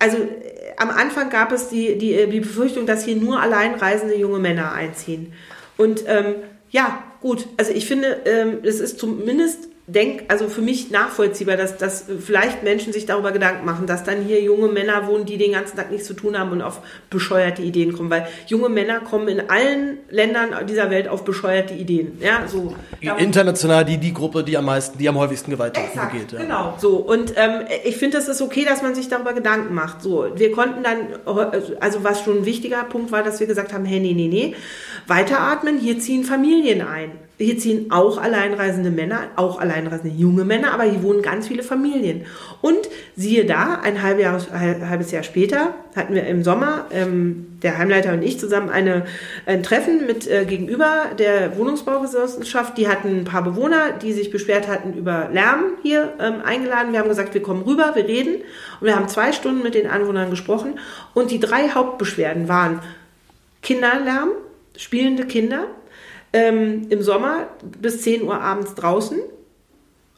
[0.00, 4.40] also, äh, am Anfang gab es die, die, die Befürchtung, dass hier nur alleinreisende junge
[4.40, 5.32] Männer einziehen.
[5.76, 6.34] Und ähm,
[6.74, 11.76] ja, gut, also ich finde, ähm, es ist zumindest denk, also für mich nachvollziehbar, dass,
[11.76, 15.52] dass vielleicht Menschen sich darüber Gedanken machen, dass dann hier junge Männer wohnen, die den
[15.52, 19.28] ganzen Tag nichts zu tun haben und auf bescheuerte Ideen kommen, weil junge Männer kommen
[19.28, 22.18] in allen Ländern dieser Welt auf bescheuerte Ideen.
[22.20, 22.74] Ja, so.
[23.18, 26.32] International die, die Gruppe, die am meisten, die am häufigsten Gewalttaten begeht.
[26.32, 26.38] Ja.
[26.38, 26.96] Genau, so.
[26.96, 30.00] Und ähm, ich finde, es ist okay, dass man sich darüber Gedanken macht.
[30.00, 30.96] So, wir konnten dann,
[31.80, 34.54] also was schon ein wichtiger Punkt war, dass wir gesagt haben, hey, nee, nee, nee,
[35.06, 37.12] weiteratmen, hier ziehen Familien ein.
[37.36, 42.26] Hier ziehen auch alleinreisende Männer, auch alleinreisende junge Männer, aber hier wohnen ganz viele Familien.
[42.60, 42.78] Und
[43.16, 48.38] siehe da, ein halbes Jahr später hatten wir im Sommer, ähm, der Heimleiter und ich
[48.38, 49.06] zusammen eine,
[49.46, 52.78] ein Treffen mit äh, gegenüber der Wohnungsbaugenossenschaft.
[52.78, 56.92] Die hatten ein paar Bewohner, die sich beschwert hatten über Lärm hier ähm, eingeladen.
[56.92, 58.42] Wir haben gesagt, wir kommen rüber, wir reden.
[58.80, 60.78] Und wir haben zwei Stunden mit den Anwohnern gesprochen.
[61.14, 62.80] Und die drei Hauptbeschwerden waren
[63.62, 64.30] Kinderlärm,
[64.76, 65.66] spielende Kinder,
[66.34, 67.46] ähm, im Sommer
[67.80, 69.18] bis 10 Uhr abends draußen.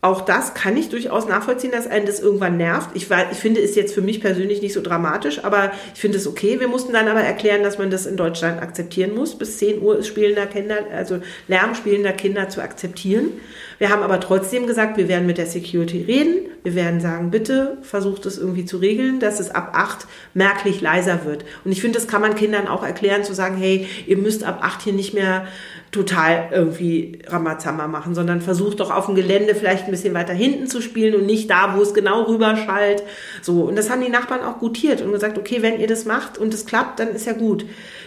[0.02, 2.90] Auch das kann ich durchaus nachvollziehen, dass einen das irgendwann nervt.
[2.94, 6.29] Ich, ich finde es jetzt für mich persönlich nicht so dramatisch, aber ich finde es
[6.29, 6.61] okay.
[6.61, 9.37] Wir mussten dann aber erklären, dass man das in Deutschland akzeptieren muss.
[9.37, 13.33] Bis 10 Uhr ist spielender Kinder, also Lärm spielender Kinder zu akzeptieren.
[13.79, 16.50] Wir haben aber trotzdem gesagt, wir werden mit der Security reden.
[16.62, 21.24] Wir werden sagen, bitte versucht es irgendwie zu regeln, dass es ab 8 merklich leiser
[21.24, 21.44] wird.
[21.64, 24.61] Und ich finde, das kann man Kindern auch erklären, zu sagen, hey, ihr müsst ab
[24.62, 25.46] 8 hier nicht mehr
[25.92, 30.66] total irgendwie Ramazamba machen, sondern versucht doch auf dem Gelände vielleicht ein bisschen weiter hinten
[30.66, 33.03] zu spielen und nicht da, wo es genau rüberschallt.
[33.42, 33.62] So.
[33.62, 36.53] Und das haben die Nachbarn auch gutiert und gesagt, okay, wenn ihr das macht und
[36.53, 37.64] es klappt, dann ist ja gut.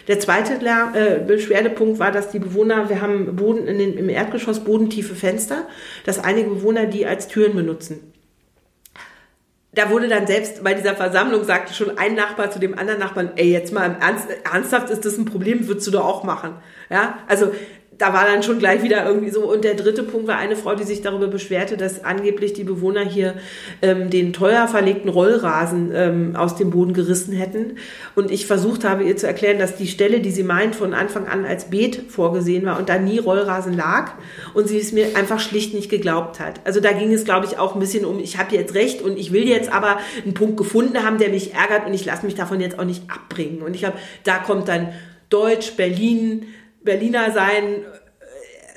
[0.07, 4.63] Der zweite äh, Beschwerdepunkt war, dass die Bewohner, wir haben Boden in den, im Erdgeschoss
[4.63, 5.67] bodentiefe Fenster,
[6.05, 8.08] dass einige Bewohner die als Türen benutzen
[9.71, 13.31] da wurde dann selbst bei dieser Versammlung sagte schon ein Nachbar zu dem anderen Nachbarn,
[13.35, 16.55] ey, jetzt mal Ernst, ernsthaft ist das ein Problem, würdest du doch auch machen.
[16.89, 17.51] Ja, also
[17.99, 19.41] da war dann schon gleich wieder irgendwie so.
[19.41, 23.03] Und der dritte Punkt war eine Frau, die sich darüber beschwerte, dass angeblich die Bewohner
[23.03, 23.35] hier
[23.81, 27.77] ähm, den teuer verlegten Rollrasen ähm, aus dem Boden gerissen hätten.
[28.15, 31.27] Und ich versucht habe, ihr zu erklären, dass die Stelle, die sie meint, von Anfang
[31.27, 34.13] an als Beet vorgesehen war und da nie Rollrasen lag.
[34.53, 36.61] Und sie es mir einfach schlicht nicht geglaubt hat.
[36.63, 39.19] Also da ging es, glaube ich, auch ein bisschen um, ich habe jetzt recht und
[39.19, 42.35] ich will jetzt aber einen Punkt gefunden haben, der mich ärgert und ich lasse mich
[42.35, 43.61] davon jetzt auch nicht abbringen.
[43.61, 44.93] Und ich glaube, da kommt dann
[45.29, 46.47] Deutsch, Berlin,
[46.83, 47.63] Berliner sein,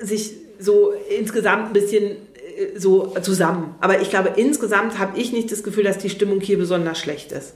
[0.00, 3.74] äh, sich so insgesamt ein bisschen äh, so zusammen.
[3.80, 7.32] Aber ich glaube, insgesamt habe ich nicht das Gefühl, dass die Stimmung hier besonders schlecht
[7.32, 7.54] ist.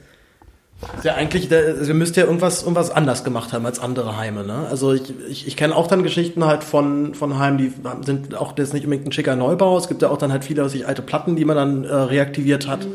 [1.03, 4.67] Ja, eigentlich, also ihr müsst ja irgendwas, irgendwas anders gemacht haben als andere Heime, ne?
[4.69, 7.73] Also ich, ich, ich kenne auch dann Geschichten halt von, von Heimen, die
[8.05, 9.79] sind auch das ist nicht unbedingt ein schicker Neubau.
[9.79, 12.67] Es gibt ja auch dann halt viele sich alte Platten, die man dann äh, reaktiviert
[12.67, 12.85] hat.
[12.85, 12.95] Mhm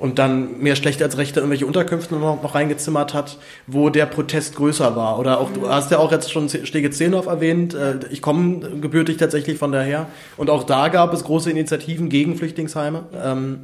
[0.00, 3.36] und dann mehr schlechte als rechte irgendwelche Unterkünfte noch, noch reingezimmert hat,
[3.66, 5.18] wo der Protest größer war.
[5.18, 9.18] Oder auch, du hast ja auch jetzt schon Stege Zehlendorf erwähnt, äh, ich komme gebürtig
[9.18, 10.06] tatsächlich von daher.
[10.38, 13.04] Und auch da gab es große Initiativen gegen Flüchtlingsheime.
[13.22, 13.60] Ähm,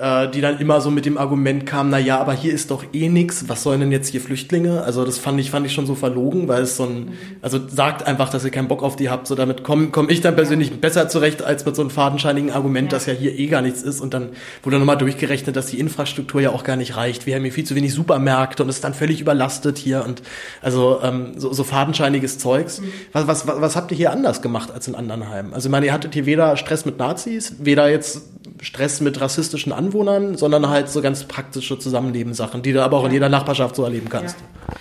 [0.00, 2.84] äh, die dann immer so mit dem Argument kamen, na ja, aber hier ist doch
[2.94, 4.82] eh nix, was sollen denn jetzt hier Flüchtlinge?
[4.82, 8.06] Also das fand ich, fand ich schon so verlogen, weil es so ein, also sagt
[8.06, 10.80] einfach, dass ihr keinen Bock auf die habt, so damit komme komm ich dann persönlich
[10.80, 12.96] besser zurecht, als mit so einem fadenscheinigen Argument, ja.
[12.96, 14.30] dass ja hier eh gar nichts ist und dann
[14.62, 17.26] wurde nochmal durchgerechnet, dass die Infrastruktur ja auch gar nicht reicht.
[17.26, 20.22] Wir haben hier viel zu wenig Supermärkte und es ist dann völlig überlastet hier und
[20.62, 22.80] also ähm, so, so fadenscheiniges Zeugs.
[22.80, 22.92] Mhm.
[23.12, 25.52] Was, was, was, was habt ihr hier anders gemacht als in anderen Heimen?
[25.52, 28.22] Also ich meine, ihr hattet hier weder Stress mit Nazis, weder jetzt
[28.62, 33.12] Stress mit rassistischen Anwohnern, sondern halt so ganz praktische Zusammenlebenssachen, die du aber auch in
[33.12, 34.36] jeder Nachbarschaft so erleben kannst.
[34.38, 34.76] Ja.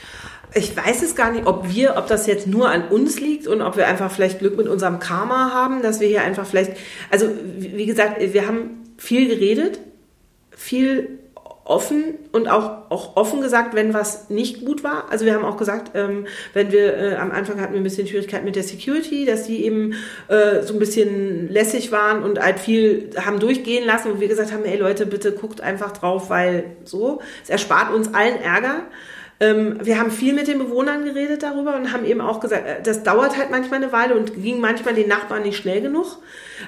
[0.55, 3.61] Ich weiß es gar nicht, ob wir, ob das jetzt nur an uns liegt und
[3.61, 6.71] ob wir einfach vielleicht Glück mit unserem Karma haben, dass wir hier einfach vielleicht,
[7.11, 9.79] also wie gesagt, wir haben viel geredet,
[10.49, 11.19] viel
[11.69, 15.05] offen und auch, auch offen gesagt, wenn was nicht gut war.
[15.11, 18.07] Also wir haben auch gesagt, ähm, wenn wir äh, am Anfang hatten wir ein bisschen
[18.07, 19.93] Schwierigkeiten mit der Security, dass die eben
[20.29, 24.51] äh, so ein bisschen lässig waren und halt viel haben durchgehen lassen und wir gesagt
[24.51, 28.81] haben, ey Leute, bitte guckt einfach drauf, weil so, es erspart uns allen Ärger.
[29.39, 32.81] Ähm, wir haben viel mit den Bewohnern geredet darüber und haben eben auch gesagt, äh,
[32.81, 36.17] das dauert halt manchmal eine Weile und ging manchmal den Nachbarn nicht schnell genug.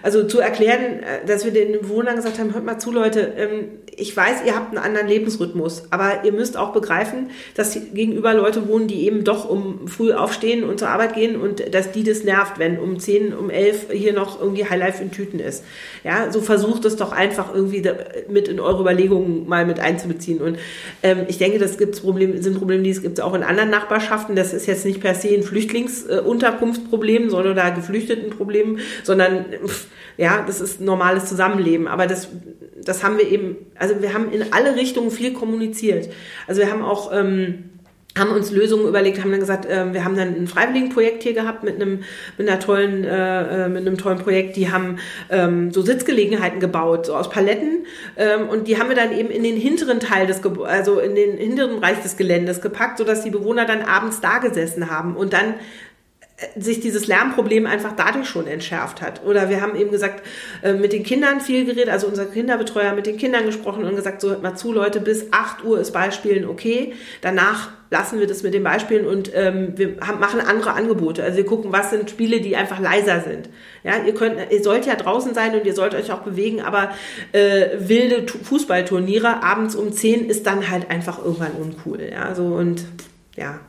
[0.03, 3.65] Also zu erklären, äh, dass wir den Bewohnern gesagt haben, hört mal zu, Leute, ähm,
[3.95, 8.67] ich weiß, ihr habt einen anderen Lebensrhythmus, aber ihr müsst auch begreifen, dass gegenüber Leute
[8.67, 12.23] wohnen, die eben doch um früh aufstehen und zur Arbeit gehen und dass die das
[12.23, 15.63] nervt, wenn um 10, um 11 hier noch irgendwie Highlife in Tüten ist.
[16.03, 17.83] Ja, so versucht es doch einfach irgendwie
[18.29, 20.39] mit in eure Überlegungen mal mit einzubeziehen.
[20.39, 20.57] Und
[21.03, 24.35] ähm, ich denke, das gibt's Probleme, sind Probleme, die es gibt auch in anderen Nachbarschaften.
[24.35, 29.45] Das ist jetzt nicht per se ein Flüchtlingsunterkunftsproblem, sondern da Geflüchtetenproblem, sondern
[30.17, 31.87] ja, das ist normales Zusammenleben.
[31.87, 32.29] Aber das,
[32.83, 36.09] das haben wir eben, also wir haben in alle Richtungen viel kommuniziert.
[36.47, 37.71] Also wir haben auch ähm,
[38.17, 41.63] haben uns Lösungen überlegt, haben dann gesagt, äh, wir haben dann ein Freiwilligenprojekt hier gehabt
[41.63, 42.03] mit einem
[42.37, 44.57] mit einer tollen äh, äh, mit einem tollen Projekt.
[44.57, 44.97] Die haben
[45.29, 47.85] ähm, so Sitzgelegenheiten gebaut, so aus Paletten
[48.17, 51.15] ähm, und die haben wir dann eben in den hinteren Teil des Ge also in
[51.15, 55.15] den hinteren Bereich des Geländes gepackt, so dass die Bewohner dann abends da gesessen haben
[55.15, 55.53] und dann
[56.57, 59.23] sich dieses Lärmproblem einfach dadurch schon entschärft hat.
[59.25, 60.25] Oder wir haben eben gesagt,
[60.63, 64.21] äh, mit den Kindern viel geredet, also unser Kinderbetreuer mit den Kindern gesprochen und gesagt,
[64.21, 66.93] so hört mal zu, Leute, bis 8 Uhr ist Beispielen okay.
[67.21, 71.23] Danach lassen wir das mit den Beispielen und ähm, wir haben, machen andere Angebote.
[71.23, 73.49] Also wir gucken, was sind Spiele, die einfach leiser sind.
[73.83, 76.91] Ja, ihr könnt, ihr sollt ja draußen sein und ihr sollt euch auch bewegen, aber
[77.33, 82.09] äh, wilde Fußballturniere abends um 10 ist dann halt einfach irgendwann uncool.
[82.11, 82.83] Ja, so und
[83.35, 83.59] ja.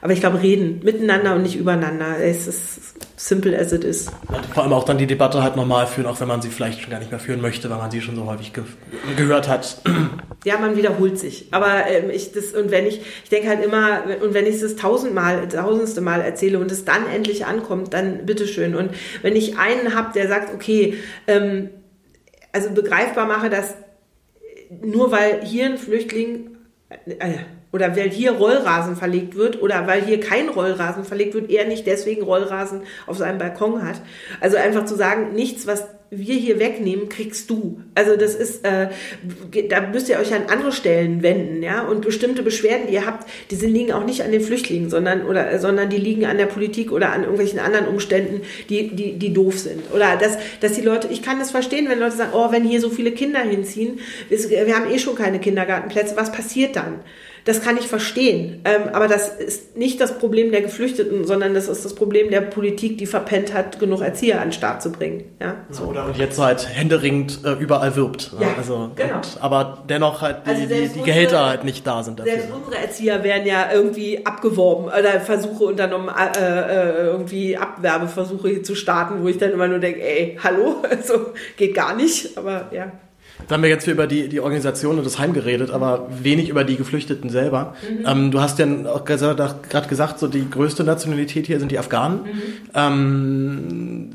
[0.00, 2.18] Aber ich glaube, reden miteinander und nicht übereinander.
[2.20, 4.06] Es ist simple as it is.
[4.28, 6.80] Und vor allem auch dann die Debatte halt normal führen, auch wenn man sie vielleicht
[6.80, 8.64] schon gar nicht mehr führen möchte, weil man sie schon so häufig ge
[9.16, 9.82] gehört hat.
[10.44, 11.48] Ja, man wiederholt sich.
[11.50, 14.60] Aber ähm, ich das und wenn ich, ich denke halt immer, und wenn ich es
[14.60, 18.76] das tausendmal, tausendste Mal erzähle und es dann endlich ankommt, dann bitteschön.
[18.76, 20.94] Und wenn ich einen habe, der sagt, okay,
[21.26, 21.70] ähm,
[22.52, 23.74] also begreifbar mache, dass
[24.80, 26.56] nur weil hier ein Flüchtling
[26.88, 27.38] äh,
[27.72, 31.86] oder weil hier Rollrasen verlegt wird oder weil hier kein Rollrasen verlegt wird, er nicht
[31.86, 34.00] deswegen Rollrasen auf seinem Balkon hat.
[34.40, 37.82] Also einfach zu sagen, nichts, was wir hier wegnehmen, kriegst du.
[37.94, 38.88] Also das ist, äh,
[39.68, 41.82] da müsst ihr euch an andere Stellen wenden, ja.
[41.82, 45.26] Und bestimmte Beschwerden, die ihr habt, die sind, liegen auch nicht an den Flüchtlingen, sondern
[45.26, 49.34] oder sondern die liegen an der Politik oder an irgendwelchen anderen Umständen, die die die
[49.34, 49.92] doof sind.
[49.92, 52.80] Oder dass dass die Leute, ich kann das verstehen, wenn Leute sagen, oh, wenn hier
[52.80, 54.00] so viele Kinder hinziehen,
[54.30, 57.00] wir haben eh schon keine Kindergartenplätze, was passiert dann?
[57.48, 58.60] Das kann ich verstehen.
[58.66, 62.42] Ähm, aber das ist nicht das Problem der Geflüchteten, sondern das ist das Problem der
[62.42, 65.24] Politik, die verpennt hat, genug Erzieher an den Start zu bringen.
[65.40, 65.84] Ja, so.
[65.84, 68.34] Oder und jetzt halt händeringend äh, überall wirbt.
[68.34, 68.44] Ne?
[68.44, 69.16] Ja, also, genau.
[69.16, 72.32] Und, aber dennoch halt die, also die, die Gehälter halt nicht da sind dafür.
[72.32, 78.74] Selbst unsere Erzieher werden ja irgendwie abgeworben oder Versuche unternommen, äh, äh, irgendwie Abwerbeversuche zu
[78.74, 82.36] starten, wo ich dann immer nur denke, ey, hallo, also geht gar nicht.
[82.36, 82.92] Aber ja.
[83.46, 86.64] Da haben wir jetzt über die, die Organisation und das Heim geredet, aber wenig über
[86.64, 87.74] die Geflüchteten selber.
[87.82, 88.06] Mhm.
[88.06, 92.22] Ähm, du hast ja auch gerade gesagt, so die größte Nationalität hier sind die Afghanen.
[92.22, 92.42] Mhm.
[92.74, 94.10] Ähm,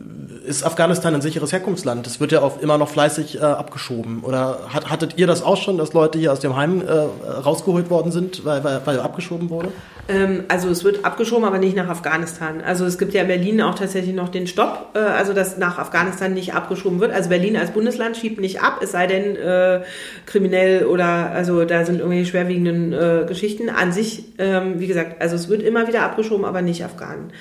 [0.45, 2.05] ist Afghanistan ein sicheres Herkunftsland?
[2.05, 4.21] Das wird ja auch immer noch fleißig äh, abgeschoben.
[4.23, 7.89] Oder hat, hattet ihr das auch schon, dass Leute hier aus dem Heim äh, rausgeholt
[7.89, 9.71] worden sind, weil, weil, weil abgeschoben wurde?
[10.09, 12.61] Ähm, also es wird abgeschoben, aber nicht nach Afghanistan.
[12.61, 15.77] Also es gibt ja in Berlin auch tatsächlich noch den Stopp, äh, also dass nach
[15.77, 17.13] Afghanistan nicht abgeschoben wird.
[17.13, 19.81] Also Berlin als Bundesland schiebt nicht ab, es sei denn äh,
[20.25, 23.69] kriminell oder also da sind irgendwelche schwerwiegenden äh, Geschichten.
[23.69, 27.31] An sich, ähm, wie gesagt, also es wird immer wieder abgeschoben, aber nicht Afghanen.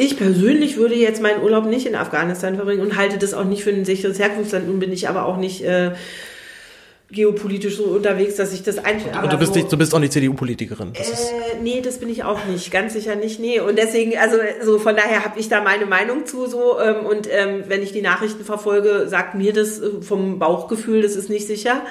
[0.00, 3.64] Ich persönlich würde jetzt meinen Urlaub nicht in Afghanistan verbringen und halte das auch nicht
[3.64, 4.66] für ein sicheres Herkunftsland.
[4.66, 5.90] Nun bin ich aber auch nicht äh,
[7.10, 9.14] geopolitisch so unterwegs, dass ich das einstelle.
[9.18, 10.94] Aber du bist, so, nicht, du bist auch nicht CDU-Politikerin.
[10.94, 11.02] Äh,
[11.62, 13.40] nee, das bin ich auch nicht, ganz sicher nicht.
[13.40, 17.04] Nee, und deswegen, also so von daher habe ich da meine Meinung zu so ähm,
[17.04, 21.28] und ähm, wenn ich die Nachrichten verfolge, sagt mir das äh, vom Bauchgefühl, das ist
[21.28, 21.82] nicht sicher.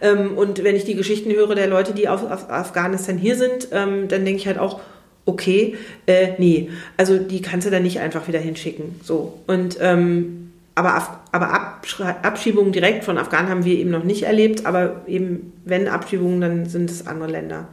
[0.00, 3.66] Ähm, und wenn ich die Geschichten höre der Leute, die auf, auf Afghanistan hier sind,
[3.72, 4.80] ähm, dann denke ich halt auch,
[5.26, 9.00] okay, äh, nee, also die kannst du dann nicht einfach wieder hinschicken.
[9.02, 10.46] So und ähm,
[10.76, 11.80] aber, aber
[12.22, 16.66] Abschiebungen direkt von Afghanen haben wir eben noch nicht erlebt, aber eben wenn Abschiebungen, dann
[16.66, 17.68] sind es andere Länder.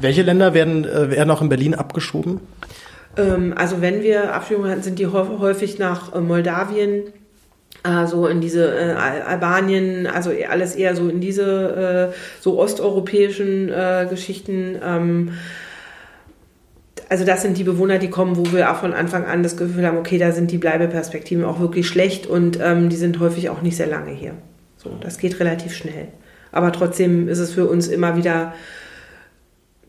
[0.00, 2.40] Welche Länder werden, äh, werden auch in Berlin abgeschoben?
[3.16, 7.04] Ähm, also wenn wir Abschiebungen hatten, sind die häufig nach äh, Moldawien,
[7.84, 14.08] also in diese äh, Albanien, also alles eher so in diese äh, so osteuropäischen äh,
[14.10, 14.76] Geschichten.
[14.84, 15.30] Ähm,
[17.08, 19.86] also das sind die Bewohner, die kommen, wo wir auch von Anfang an das Gefühl
[19.86, 23.62] haben, okay, da sind die Bleibeperspektiven auch wirklich schlecht und ähm, die sind häufig auch
[23.62, 24.32] nicht sehr lange hier.
[24.76, 26.08] So, das geht relativ schnell.
[26.50, 28.52] Aber trotzdem ist es für uns immer wieder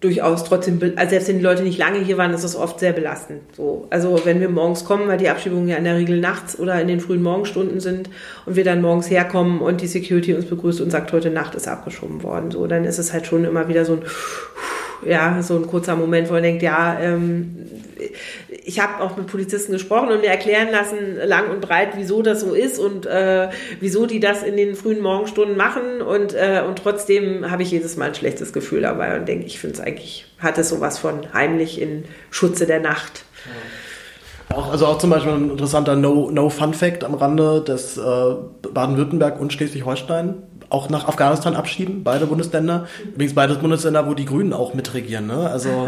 [0.03, 2.91] durchaus trotzdem, also selbst wenn die Leute nicht lange hier waren, ist es oft sehr
[2.91, 3.41] belastend.
[3.55, 6.79] So, also wenn wir morgens kommen, weil die Abschiebungen ja in der Regel nachts oder
[6.81, 8.09] in den frühen Morgenstunden sind
[8.45, 11.69] und wir dann morgens herkommen und die Security uns begrüßt und sagt, heute Nacht ist
[11.69, 14.03] abgeschoben worden, so, dann ist es halt schon immer wieder so ein
[15.07, 17.55] ja, so ein kurzer Moment, wo man denkt, ja, ähm,
[18.65, 22.41] ich habe auch mit Polizisten gesprochen und mir erklären lassen, lang und breit, wieso das
[22.41, 23.49] so ist und äh,
[23.79, 26.01] wieso die das in den frühen Morgenstunden machen.
[26.01, 29.59] Und, äh, und trotzdem habe ich jedes Mal ein schlechtes Gefühl dabei und denke, ich
[29.59, 33.25] finde es eigentlich, hat es sowas von heimlich in Schutze der Nacht.
[34.49, 38.01] Auch, also auch zum Beispiel ein interessanter No-Fun-Fact no am Rande, dass äh,
[38.73, 40.43] Baden-Württemberg und Schleswig-Holstein
[40.73, 42.87] auch nach Afghanistan abschieben, beide Bundesländer.
[43.13, 45.27] Übrigens beide Bundesländer, wo die Grünen auch mitregieren.
[45.27, 45.49] Ne?
[45.49, 45.87] Also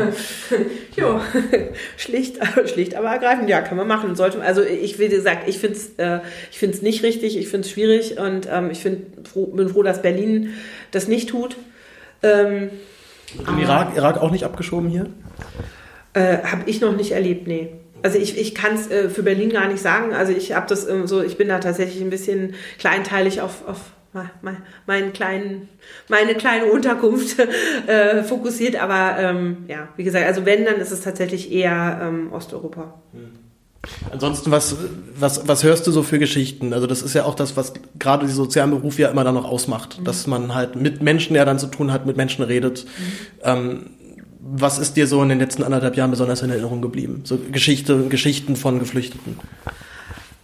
[0.95, 1.19] jo,
[1.97, 2.37] schlicht,
[2.71, 4.15] schlicht, aber ergreifend, ja, kann man machen.
[4.15, 6.19] Sollte, also ich will gesagt, ich finde es äh,
[6.51, 9.81] ich find's nicht richtig, ich finde es schwierig und ähm, ich find, froh, bin froh,
[9.81, 10.53] dass Berlin
[10.91, 11.55] das nicht tut.
[12.21, 12.69] Ähm,
[13.47, 15.07] in Irak, Irak auch nicht abgeschoben hier?
[16.13, 17.69] Äh, habe ich noch nicht erlebt, nee.
[18.03, 20.13] Also ich, ich kann es äh, für Berlin gar nicht sagen.
[20.13, 23.79] Also ich habe das ähm, so, ich bin da tatsächlich ein bisschen kleinteilig auf, auf
[24.85, 25.69] meinen kleinen,
[26.07, 27.37] meine kleine Unterkunft
[27.87, 28.75] äh, fokussiert.
[28.75, 32.95] Aber ähm, ja, wie gesagt, also wenn, dann ist es tatsächlich eher ähm, Osteuropa.
[33.13, 33.45] Hm.
[34.11, 34.75] Ansonsten, was,
[35.17, 36.73] was, was hörst du so für Geschichten?
[36.73, 39.45] Also das ist ja auch das, was gerade die sozialen Berufe ja immer dann noch
[39.45, 40.05] ausmacht, mhm.
[40.05, 42.85] dass man halt mit Menschen ja dann zu tun hat, mit Menschen redet.
[42.85, 42.89] Mhm.
[43.43, 43.79] Ähm,
[44.39, 47.21] was ist dir so in den letzten anderthalb Jahren besonders in Erinnerung geblieben?
[47.23, 49.39] So Geschichte, Geschichten von Geflüchteten.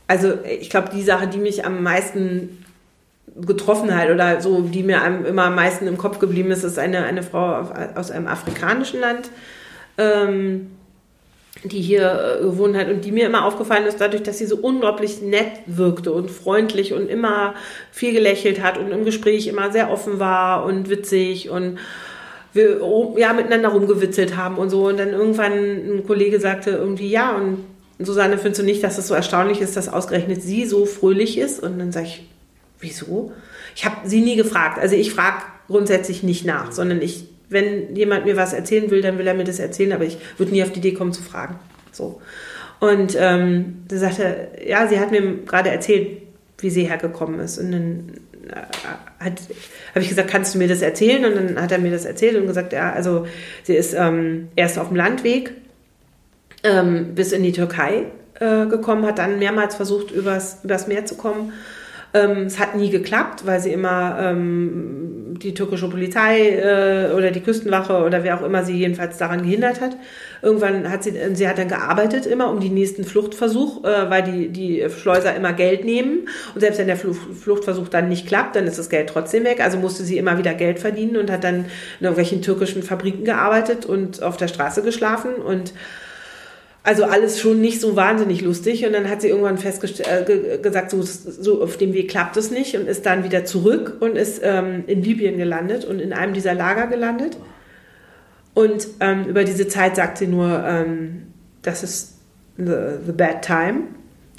[0.08, 2.66] Also ich glaube, die Sache, die mich am meisten
[3.36, 7.24] Getroffenheit oder so, die mir immer am meisten im Kopf geblieben ist, ist eine, eine
[7.24, 9.30] Frau aus einem afrikanischen Land,
[9.98, 10.72] ähm,
[11.64, 14.58] die hier äh, gewohnt hat und die mir immer aufgefallen ist, dadurch, dass sie so
[14.58, 17.54] unglaublich nett wirkte und freundlich und immer
[17.92, 21.78] viel gelächelt hat und im Gespräch immer sehr offen war und witzig und
[22.54, 22.82] wir
[23.18, 24.88] ja miteinander rumgewitzelt haben und so.
[24.88, 27.60] Und dann irgendwann ein Kollege sagte irgendwie, ja, und
[28.00, 31.62] Susanne, findest du nicht, dass es so erstaunlich ist, dass ausgerechnet sie so fröhlich ist?
[31.62, 32.31] Und dann sage ich,
[32.82, 33.32] Wieso?
[33.76, 34.80] Ich habe sie nie gefragt.
[34.80, 39.18] Also ich frage grundsätzlich nicht nach, sondern ich, wenn jemand mir was erzählen will, dann
[39.18, 41.60] will er mir das erzählen, aber ich würde nie auf die Idee kommen zu fragen.
[41.92, 42.22] So.
[42.80, 46.24] Und ähm, da sagte, ja, sie hat mir gerade erzählt,
[46.58, 47.60] wie sie hergekommen ist.
[47.60, 48.14] Und dann
[48.50, 49.26] äh,
[49.94, 51.24] habe ich gesagt, kannst du mir das erzählen?
[51.26, 53.28] Und dann hat er mir das erzählt und gesagt, ja, also
[53.64, 55.52] sie ist ähm, erst auf dem Landweg
[56.64, 58.06] ähm, bis in die Türkei
[58.40, 61.54] äh, gekommen, hat dann mehrmals versucht, übers, übers Meer zu kommen
[62.14, 67.40] ähm, es hat nie geklappt, weil sie immer ähm, die türkische Polizei äh, oder die
[67.40, 69.96] Küstenwache oder wer auch immer sie jedenfalls daran gehindert hat.
[70.42, 74.50] Irgendwann hat sie, sie hat dann gearbeitet immer um den nächsten Fluchtversuch, äh, weil die,
[74.50, 76.28] die Schleuser immer Geld nehmen.
[76.54, 79.62] Und selbst wenn der Fluchtversuch dann nicht klappt, dann ist das Geld trotzdem weg.
[79.62, 81.66] Also musste sie immer wieder Geld verdienen und hat dann
[82.00, 85.74] in irgendwelchen türkischen Fabriken gearbeitet und auf der Straße geschlafen und
[86.84, 88.86] also alles schon nicht so wahnsinnig lustig.
[88.86, 92.50] Und dann hat sie irgendwann festgestellt, äh, gesagt, so, so auf dem Weg klappt es
[92.50, 96.34] nicht und ist dann wieder zurück und ist ähm, in Libyen gelandet und in einem
[96.34, 97.38] dieser Lager gelandet.
[98.54, 101.28] Und ähm, über diese Zeit sagt sie nur, ähm,
[101.62, 102.16] das ist
[102.58, 102.74] the,
[103.06, 103.84] the bad time.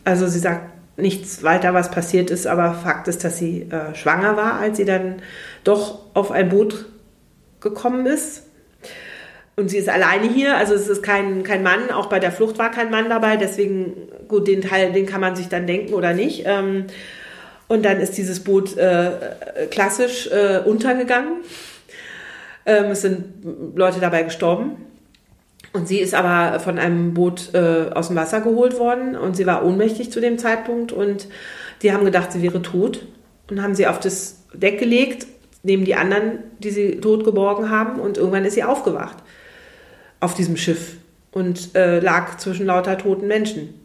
[0.04, 4.36] Also sie sagt nichts weiter, was passiert ist, aber Fakt ist, dass sie äh, schwanger
[4.36, 5.22] war, als sie dann
[5.64, 6.86] doch auf ein Boot
[7.60, 8.42] gekommen ist
[9.56, 12.58] und sie ist alleine hier, also es ist kein, kein Mann, auch bei der Flucht
[12.58, 16.14] war kein Mann dabei, deswegen, gut, den Teil, den kann man sich dann denken oder
[16.14, 16.44] nicht.
[16.46, 16.86] Ähm,
[17.68, 19.12] und dann ist dieses Boot äh,
[19.70, 21.38] klassisch äh, untergegangen.
[22.64, 23.24] Ähm, es sind
[23.74, 24.76] Leute dabei gestorben.
[25.74, 29.46] Und sie ist aber von einem Boot äh, aus dem Wasser geholt worden und sie
[29.46, 31.28] war ohnmächtig zu dem Zeitpunkt und
[31.80, 33.06] die haben gedacht, sie wäre tot
[33.48, 35.26] und haben sie auf das Deck gelegt,
[35.62, 39.16] neben die anderen, die sie tot geborgen haben und irgendwann ist sie aufgewacht
[40.22, 40.98] auf diesem Schiff
[41.32, 43.80] und äh, lag zwischen lauter toten Menschen.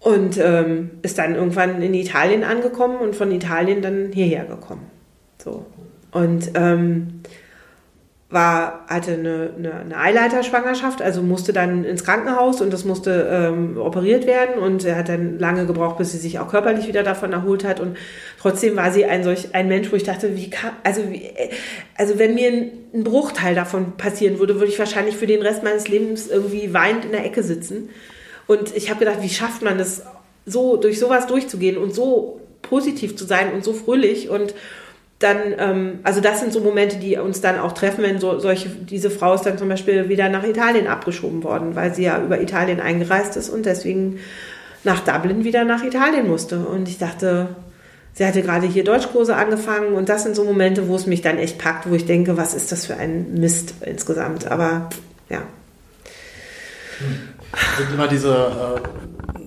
[0.00, 4.90] Und ähm, ist dann irgendwann in Italien angekommen und von Italien dann hierher gekommen.
[5.42, 5.64] So.
[6.10, 7.22] Und ähm,
[8.30, 13.76] war, hatte eine, eine, eine Eileiterschwangerschaft, also musste dann ins Krankenhaus und das musste ähm,
[13.76, 17.32] operiert werden und er hat dann lange gebraucht, bis sie sich auch körperlich wieder davon
[17.32, 17.96] erholt hat und
[18.40, 21.30] trotzdem war sie ein solch ein Mensch, wo ich dachte, wie kann, also wie,
[21.96, 25.62] also wenn mir ein, ein Bruchteil davon passieren würde, würde ich wahrscheinlich für den Rest
[25.62, 27.90] meines Lebens irgendwie weinend in der Ecke sitzen.
[28.46, 30.02] Und ich habe gedacht, wie schafft man das
[30.44, 34.54] so durch sowas durchzugehen und so positiv zu sein und so fröhlich und
[35.24, 38.68] dann, ähm, also das sind so Momente, die uns dann auch treffen, wenn so solche,
[38.68, 42.40] diese Frau ist dann zum Beispiel wieder nach Italien abgeschoben worden, weil sie ja über
[42.40, 44.20] Italien eingereist ist und deswegen
[44.84, 46.58] nach Dublin wieder nach Italien musste.
[46.60, 47.48] Und ich dachte,
[48.12, 51.38] sie hatte gerade hier Deutschkurse angefangen und das sind so Momente, wo es mich dann
[51.38, 54.50] echt packt, wo ich denke, was ist das für ein Mist insgesamt.
[54.50, 54.90] Aber
[55.30, 55.42] ja.
[57.78, 59.43] Sind immer diese äh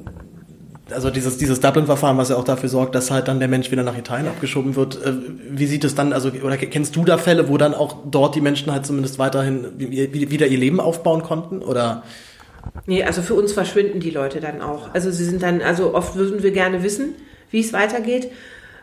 [0.91, 3.83] also dieses, dieses Dublin-Verfahren, was ja auch dafür sorgt, dass halt dann der Mensch wieder
[3.83, 5.03] nach Italien abgeschoben wird.
[5.03, 5.13] Äh,
[5.49, 8.41] wie sieht es dann, also, oder kennst du da Fälle, wo dann auch dort die
[8.41, 11.59] Menschen halt zumindest weiterhin wieder ihr Leben aufbauen konnten?
[11.59, 12.03] Oder?
[12.85, 14.93] Nee, also für uns verschwinden die Leute dann auch.
[14.93, 17.15] Also sie sind dann, also oft würden wir gerne wissen,
[17.51, 18.29] wie es weitergeht.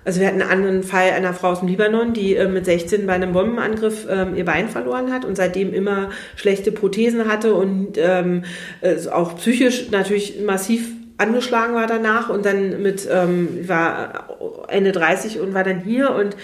[0.05, 3.07] Also wir hatten einen anderen Fall einer Frau aus dem Libanon, die äh, mit 16
[3.07, 7.97] bei einem Bombenangriff ähm, ihr Bein verloren hat und seitdem immer schlechte Prothesen hatte und
[7.97, 8.45] ähm,
[8.83, 14.29] äh, auch psychisch natürlich massiv angeschlagen war danach und dann mit ähm, war
[14.69, 16.37] Ende 30 und war dann hier und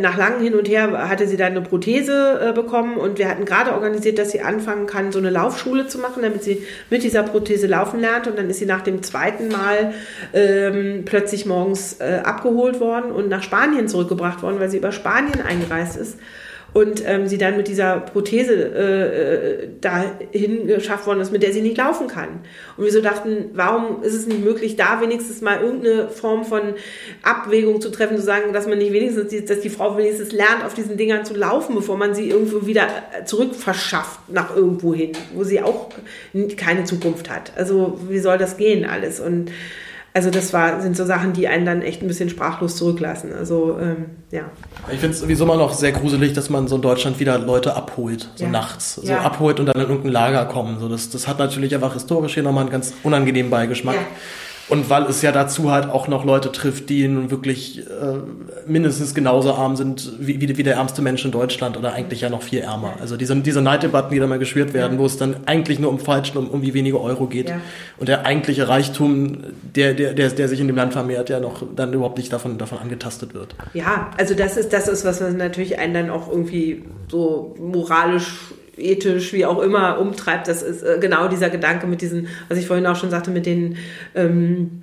[0.00, 3.44] nach langem Hin und Her hatte sie dann eine Prothese äh, bekommen und wir hatten
[3.44, 7.22] gerade organisiert, dass sie anfangen kann, so eine Laufschule zu machen, damit sie mit dieser
[7.22, 9.94] Prothese laufen lernt und dann ist sie nach dem zweiten Mal
[10.34, 15.40] ähm, plötzlich morgens äh, abgeholt worden und nach Spanien zurückgebracht worden, weil sie über Spanien
[15.42, 16.18] eingereist ist
[16.74, 21.52] und ähm, sie dann mit dieser Prothese äh, äh, dahin geschafft worden ist, mit der
[21.52, 22.40] sie nicht laufen kann.
[22.76, 26.74] Und wir so dachten, warum ist es nicht möglich, da wenigstens mal irgendeine Form von
[27.22, 30.74] Abwägung zu treffen, zu sagen, dass man nicht wenigstens, dass die Frau wenigstens lernt, auf
[30.74, 32.88] diesen Dingern zu laufen, bevor man sie irgendwo wieder
[33.24, 35.88] zurück verschafft nach irgendwo hin, wo sie auch
[36.56, 37.52] keine Zukunft hat.
[37.56, 39.20] Also wie soll das gehen alles?
[39.20, 39.50] Und
[40.14, 43.32] also das war, sind so Sachen, die einen dann echt ein bisschen sprachlos zurücklassen.
[43.32, 44.42] Also ähm, ja.
[44.90, 47.76] Ich finde es sowieso immer noch sehr gruselig, dass man so in Deutschland wieder Leute
[47.76, 48.50] abholt, so ja.
[48.50, 48.96] nachts.
[48.96, 49.20] So ja.
[49.20, 50.80] abholt und dann in irgendein Lager kommen.
[50.80, 53.96] So, das, das hat natürlich einfach historisch hier nochmal einen ganz unangenehmen Beigeschmack.
[53.96, 54.02] Ja.
[54.68, 57.82] Und weil es ja dazu halt auch noch Leute trifft, die nun wirklich äh,
[58.66, 62.28] mindestens genauso arm sind wie, wie, wie der ärmste Mensch in Deutschland oder eigentlich ja
[62.28, 62.94] noch viel ärmer.
[63.00, 64.98] Also diese, diese Neiddebatten, die da mal geschwört werden, ja.
[64.98, 67.48] wo es dann eigentlich nur um Falschen, um irgendwie wenige Euro geht.
[67.48, 67.60] Ja.
[67.96, 69.38] Und der eigentliche Reichtum,
[69.74, 72.58] der, der, der, der sich in dem Land vermehrt, ja noch dann überhaupt nicht davon,
[72.58, 73.54] davon angetastet wird.
[73.72, 79.32] Ja, also das ist, das ist, was natürlich einen dann auch irgendwie so moralisch ethisch,
[79.32, 80.48] wie auch immer, umtreibt.
[80.48, 83.46] Das ist äh, genau dieser Gedanke mit diesen, was ich vorhin auch schon sagte, mit
[83.46, 83.76] den,
[84.14, 84.82] ähm,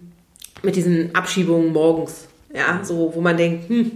[0.64, 2.28] mit diesen Abschiebungen morgens.
[2.54, 3.92] Ja, so, wo man denkt, hm,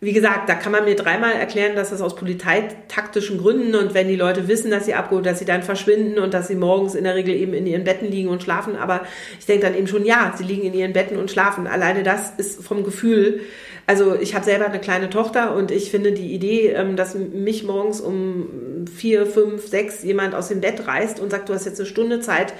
[0.00, 4.08] wie gesagt, da kann man mir dreimal erklären, dass das aus polizeitaktischen Gründen und wenn
[4.08, 7.04] die Leute wissen, dass sie abgeholt, dass sie dann verschwinden und dass sie morgens in
[7.04, 8.76] der Regel eben in ihren Betten liegen und schlafen.
[8.76, 9.06] Aber
[9.38, 11.66] ich denke dann eben schon, ja, sie liegen in ihren Betten und schlafen.
[11.66, 13.40] Alleine das ist vom Gefühl
[13.88, 17.62] also ich habe selber eine kleine Tochter und ich finde die Idee, ähm, dass mich
[17.62, 21.78] morgens um vier, fünf, sechs jemand aus dem Bett reißt und sagt, du hast jetzt
[21.78, 22.52] eine Stunde Zeit,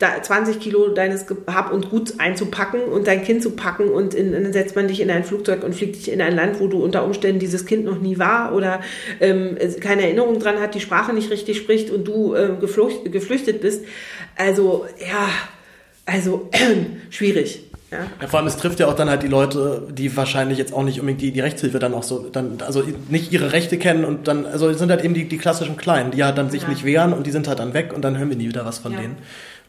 [0.00, 4.32] da 20 Kilo deines Hab und Gut einzupacken und dein Kind zu packen und in,
[4.32, 6.81] dann setzt man dich in ein Flugzeug und fliegt dich in ein Land, wo du
[6.82, 8.80] unter Umständen dieses Kind noch nie war oder
[9.20, 13.60] ähm, keine Erinnerung dran hat, die Sprache nicht richtig spricht und du äh, geflüchtet, geflüchtet
[13.60, 13.84] bist.
[14.36, 15.28] Also ja,
[16.06, 16.50] also
[17.10, 17.64] schwierig.
[17.90, 17.98] Ja.
[18.20, 18.26] ja.
[18.26, 20.98] vor allem, es trifft ja auch dann halt die Leute, die wahrscheinlich jetzt auch nicht
[20.98, 24.46] unbedingt die, die Rechtshilfe dann auch so, dann, also nicht ihre Rechte kennen und dann,
[24.46, 26.68] also es sind halt eben die, die klassischen Kleinen, die halt dann sich ja.
[26.68, 28.78] nicht wehren und die sind halt dann weg und dann hören wir nie wieder was
[28.78, 29.00] von ja.
[29.00, 29.16] denen.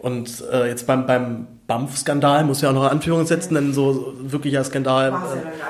[0.03, 4.63] Und äh, jetzt beim, beim BAMF-Skandal muss ja auch noch Anführungen setzen, denn so wirklicher
[4.63, 5.13] Skandal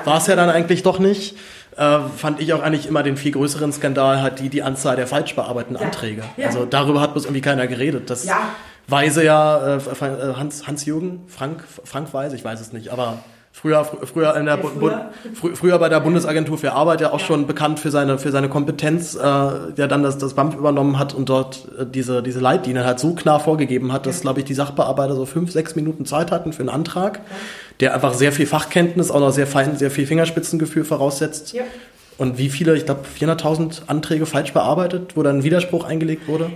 [0.04, 1.36] war es ja, dann eigentlich doch nicht.
[1.76, 5.06] Äh, fand ich auch eigentlich immer den viel größeren Skandal halt die, die Anzahl der
[5.06, 6.22] falsch bearbeiteten Anträge.
[6.44, 8.10] Also darüber hat bloß irgendwie keiner geredet.
[8.10, 8.50] Das, ja
[8.86, 13.18] Weise ja, äh, äh, Hans, Hans-Jürgen, Frank, Frank Weise, ich weiß es nicht, aber
[13.54, 15.10] früher, früher, in der ja, früher?
[15.40, 17.26] Bu früher bei der Bundesagentur für Arbeit ja auch ja.
[17.26, 19.20] schon bekannt für seine, für seine Kompetenz, äh,
[19.76, 23.14] der dann das, das BAMF übernommen hat und dort äh, diese, diese Leitlinie halt so
[23.14, 26.60] klar vorgegeben hat, dass, glaube ich, die Sachbearbeiter so fünf, sechs Minuten Zeit hatten für
[26.60, 27.20] einen Antrag,
[27.80, 31.54] der einfach sehr viel Fachkenntnis, auch noch sehr fein, sehr viel Fingerspitzengefühl voraussetzt.
[32.16, 36.50] Und wie viele, ich glaube 400.000 Anträge falsch bearbeitet, wo dann ein Widerspruch eingelegt wurde?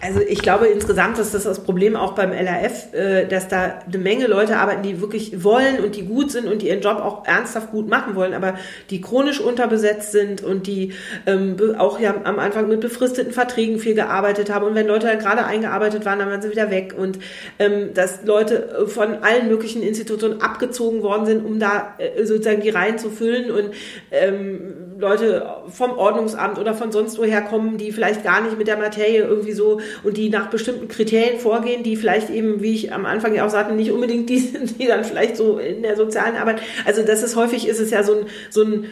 [0.00, 3.98] Also ich glaube insgesamt ist das das Problem auch beim LRF, äh, dass da eine
[3.98, 7.24] Menge Leute arbeiten, die wirklich wollen und die gut sind und die ihren Job auch
[7.26, 8.54] ernsthaft gut machen wollen, aber
[8.90, 10.94] die chronisch unterbesetzt sind und die
[11.26, 14.66] ähm, auch ja am Anfang mit befristeten Verträgen viel gearbeitet haben.
[14.66, 16.94] Und wenn Leute gerade eingearbeitet waren, dann waren sie wieder weg.
[16.96, 17.18] Und
[17.58, 22.70] ähm, dass Leute von allen möglichen Institutionen abgezogen worden sind, um da äh, sozusagen die
[22.70, 23.50] Reihen zu füllen.
[23.50, 23.70] Und
[24.10, 28.76] ähm, Leute vom Ordnungsamt oder von sonst woher kommen, die vielleicht gar nicht mit der
[28.76, 33.06] Materie irgendwie so und die nach bestimmten Kriterien vorgehen, die vielleicht eben, wie ich am
[33.06, 36.34] Anfang ja auch sagte, nicht unbedingt die sind, die dann vielleicht so in der sozialen
[36.34, 38.86] Arbeit, also das ist häufig ist es ja so ein, so ein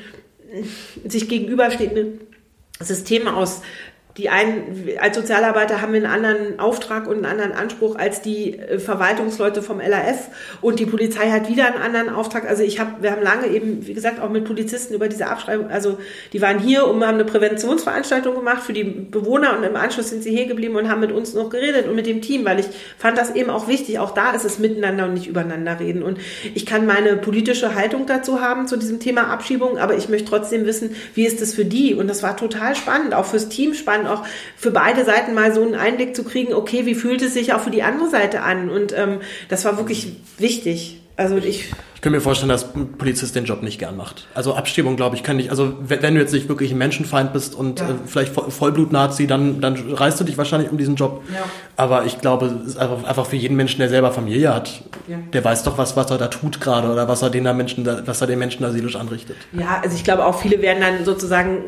[1.09, 2.19] sich gegenüberstehende
[2.79, 3.63] System aus
[4.17, 8.59] die einen, als Sozialarbeiter haben wir einen anderen Auftrag und einen anderen Anspruch als die
[8.59, 10.29] äh, Verwaltungsleute vom LAF
[10.63, 12.49] und die Polizei hat wieder einen anderen Auftrag.
[12.49, 15.69] Also ich habe, wir haben lange eben, wie gesagt, auch mit Polizisten über diese Abschreibung,
[15.71, 15.99] also
[16.33, 20.23] die waren hier und haben eine Präventionsveranstaltung gemacht für die Bewohner und im Anschluss sind
[20.23, 22.67] sie hier geblieben und haben mit uns noch geredet und mit dem Team, weil ich
[22.97, 23.99] fand das eben auch wichtig.
[23.99, 26.03] Auch da ist es miteinander und nicht übereinander reden.
[26.03, 26.19] Und
[26.55, 30.65] ich kann meine politische Haltung dazu haben zu diesem Thema Abschiebung, aber ich möchte trotzdem
[30.65, 31.95] wissen, wie ist das für die?
[31.95, 34.25] Und das war total spannend, auch fürs Team spannend auch
[34.57, 37.61] für beide Seiten mal so einen Einblick zu kriegen, okay, wie fühlt es sich auch
[37.61, 38.71] für die andere Seite an?
[38.71, 41.01] Und ähm, das war wirklich wichtig.
[41.17, 44.27] Also ich ich kann mir vorstellen, dass ein Polizist den Job nicht gern macht.
[44.35, 45.49] Also Abstimmung, glaube ich, kann nicht.
[45.49, 47.89] Also wenn, du jetzt nicht wirklich ein Menschenfeind bist und ja.
[47.89, 51.25] äh, vielleicht Vollblut-Nazi, dann, dann reißt du dich wahrscheinlich um diesen Job.
[51.33, 51.45] Ja.
[51.75, 55.17] Aber ich glaube, es ist einfach, einfach für jeden Menschen, der selber Familie hat, ja.
[55.33, 57.89] der weiß doch, was, was er da tut gerade oder was er den da Menschen,
[58.05, 59.39] was er den Menschen da seelisch anrichtet.
[59.53, 61.65] Ja, also ich glaube auch viele werden dann sozusagen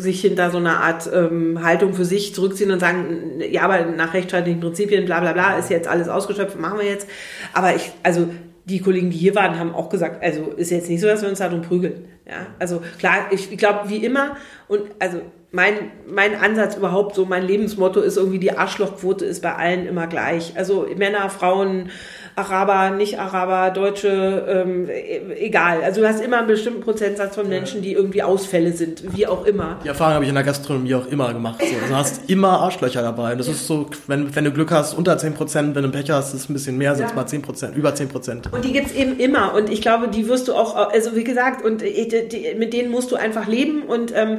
[0.00, 4.14] sich hinter so einer Art ähm, Haltung für sich zurückziehen und sagen, ja, aber nach
[4.14, 7.08] rechtsstaatlichen Prinzipien, bla bla bla, ist jetzt alles ausgeschöpft, machen wir jetzt.
[7.52, 8.28] Aber ich, also
[8.64, 11.28] die Kollegen, die hier waren, haben auch gesagt, also ist jetzt nicht so, dass wir
[11.28, 12.04] uns darum prügeln.
[12.26, 14.36] Ja, also klar, ich, ich glaube, wie immer,
[14.68, 15.74] und also mein,
[16.06, 20.52] mein Ansatz überhaupt, so mein Lebensmotto ist irgendwie, die Arschlochquote ist bei allen immer gleich.
[20.56, 21.90] Also Männer, Frauen,
[22.38, 24.88] Araber, Nicht-Araber, Deutsche, ähm,
[25.36, 25.82] egal.
[25.82, 29.44] Also du hast immer einen bestimmten Prozentsatz von Menschen, die irgendwie Ausfälle sind, wie auch
[29.44, 29.78] immer.
[29.82, 31.60] Die Erfahrung habe ich in der Gastronomie auch immer gemacht.
[31.60, 31.66] So.
[31.66, 33.34] Also du hast immer Arschlöcher dabei.
[33.34, 33.52] Das ja.
[33.52, 36.42] ist so, wenn, wenn du Glück hast, unter 10 Prozent, wenn du Pech hast, ist
[36.42, 37.16] es ein bisschen mehr, sind es ja.
[37.16, 38.52] mal 10 Prozent, über 10 Prozent.
[38.52, 39.54] Und die gibt's eben immer.
[39.54, 43.10] Und ich glaube, die wirst du auch, also wie gesagt, und die, mit denen musst
[43.10, 43.82] du einfach leben.
[43.82, 44.38] Und ähm,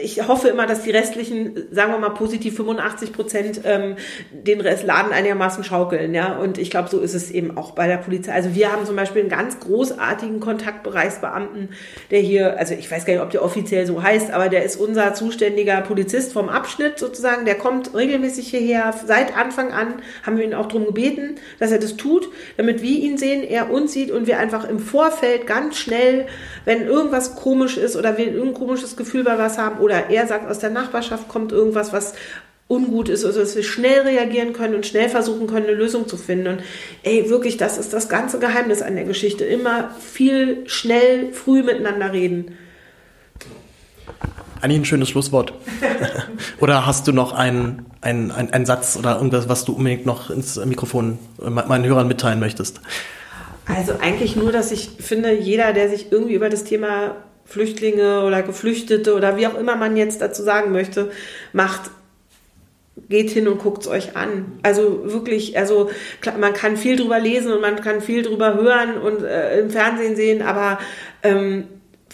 [0.00, 3.96] ich hoffe immer, dass die restlichen, sagen wir mal positiv 85 Prozent, ähm,
[4.32, 6.14] den Rest Laden einigermaßen schaukeln.
[6.14, 8.32] Ja, und ich glaube, so ist es es eben auch bei der Polizei.
[8.32, 11.70] Also wir haben zum Beispiel einen ganz großartigen Kontaktbereichsbeamten,
[12.10, 14.76] der hier, also ich weiß gar nicht, ob der offiziell so heißt, aber der ist
[14.76, 17.44] unser zuständiger Polizist vom Abschnitt sozusagen.
[17.44, 18.94] Der kommt regelmäßig hierher.
[19.06, 22.98] Seit Anfang an haben wir ihn auch darum gebeten, dass er das tut, damit wir
[22.98, 26.26] ihn sehen, er uns sieht und wir einfach im Vorfeld ganz schnell,
[26.64, 30.48] wenn irgendwas komisch ist oder wir ein komisches Gefühl bei was haben oder er sagt,
[30.50, 32.14] aus der Nachbarschaft kommt irgendwas, was
[32.66, 36.16] ungut ist, also dass wir schnell reagieren können und schnell versuchen können, eine Lösung zu
[36.16, 36.48] finden.
[36.48, 36.62] Und
[37.02, 39.44] ey, wirklich, das ist das ganze Geheimnis an der Geschichte.
[39.44, 42.56] Immer viel, schnell, früh miteinander reden.
[44.60, 45.52] Eigentlich ein schönes Schlusswort.
[46.60, 50.30] oder hast du noch einen, einen, einen, einen Satz oder irgendwas, was du unbedingt noch
[50.30, 52.80] ins Mikrofon meinen Hörern mitteilen möchtest?
[53.66, 58.42] Also eigentlich nur, dass ich finde, jeder, der sich irgendwie über das Thema Flüchtlinge oder
[58.42, 61.10] Geflüchtete oder wie auch immer man jetzt dazu sagen möchte,
[61.52, 61.90] macht,
[63.08, 64.58] geht hin und guckt es euch an.
[64.62, 65.90] Also wirklich, also
[66.20, 69.70] klar, man kann viel drüber lesen und man kann viel drüber hören und äh, im
[69.70, 70.78] Fernsehen sehen, aber
[71.22, 71.64] ähm,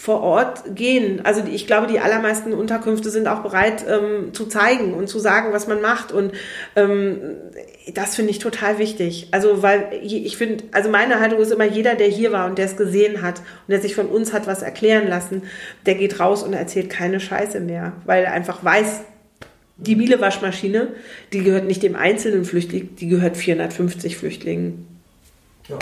[0.01, 1.21] vor Ort gehen.
[1.23, 5.53] Also ich glaube, die allermeisten Unterkünfte sind auch bereit ähm, zu zeigen und zu sagen,
[5.53, 6.11] was man macht.
[6.11, 6.31] Und
[6.75, 7.19] ähm,
[7.93, 9.27] das finde ich total wichtig.
[9.29, 12.65] Also weil ich finde, also meine Haltung ist immer, jeder, der hier war und der
[12.65, 15.43] es gesehen hat und der sich von uns hat was erklären lassen,
[15.85, 19.01] der geht raus und erzählt keine Scheiße mehr, weil er einfach weiß,
[19.81, 20.89] die Miele-Waschmaschine,
[21.33, 24.87] die gehört nicht dem einzelnen Flüchtling, die gehört 450 Flüchtlingen.
[25.67, 25.77] Ja.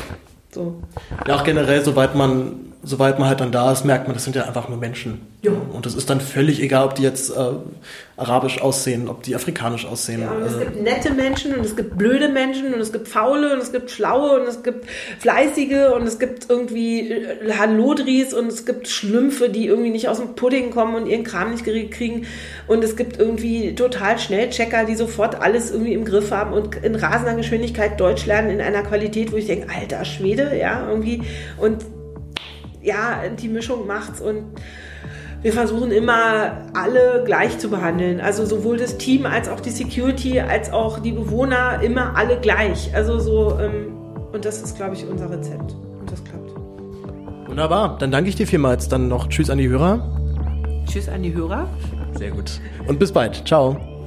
[0.52, 0.82] So.
[1.28, 4.36] Ja, auch generell, soweit man soweit man halt dann da ist, merkt man, das sind
[4.38, 5.22] ja einfach nur Menschen.
[5.42, 5.52] Ja.
[5.52, 7.52] Und es ist dann völlig egal, ob die jetzt äh,
[8.16, 10.22] arabisch aussehen, ob die afrikanisch aussehen.
[10.22, 13.54] Ja, und es gibt nette Menschen und es gibt blöde Menschen und es gibt faule
[13.54, 14.86] und es gibt schlaue und es gibt
[15.20, 20.18] fleißige und es gibt irgendwie äh, Hallodris und es gibt Schlümpfe, die irgendwie nicht aus
[20.18, 22.28] dem Pudding kommen und ihren Kram nicht kriegen.
[22.68, 26.96] Und es gibt irgendwie total Schnellchecker, die sofort alles irgendwie im Griff haben und in
[26.96, 31.24] rasender Geschwindigkeit Deutsch lernen in einer Qualität, wo ich denke, alter Schwede, ja, irgendwie.
[31.58, 31.86] Und
[32.82, 34.46] ja, die Mischung macht's und
[35.42, 38.20] wir versuchen immer alle gleich zu behandeln.
[38.20, 42.94] Also sowohl das Team als auch die Security als auch die Bewohner immer alle gleich.
[42.94, 43.94] Also so, ähm,
[44.34, 45.76] und das ist, glaube ich, unser Rezept.
[46.00, 46.52] Und das klappt.
[47.48, 47.98] Wunderbar.
[48.00, 48.90] Dann danke ich dir vielmals.
[48.90, 50.86] Dann noch Tschüss an die Hörer.
[50.86, 51.70] Tschüss an die Hörer.
[52.18, 52.60] Sehr gut.
[52.88, 53.48] Und bis bald.
[53.48, 53.99] Ciao.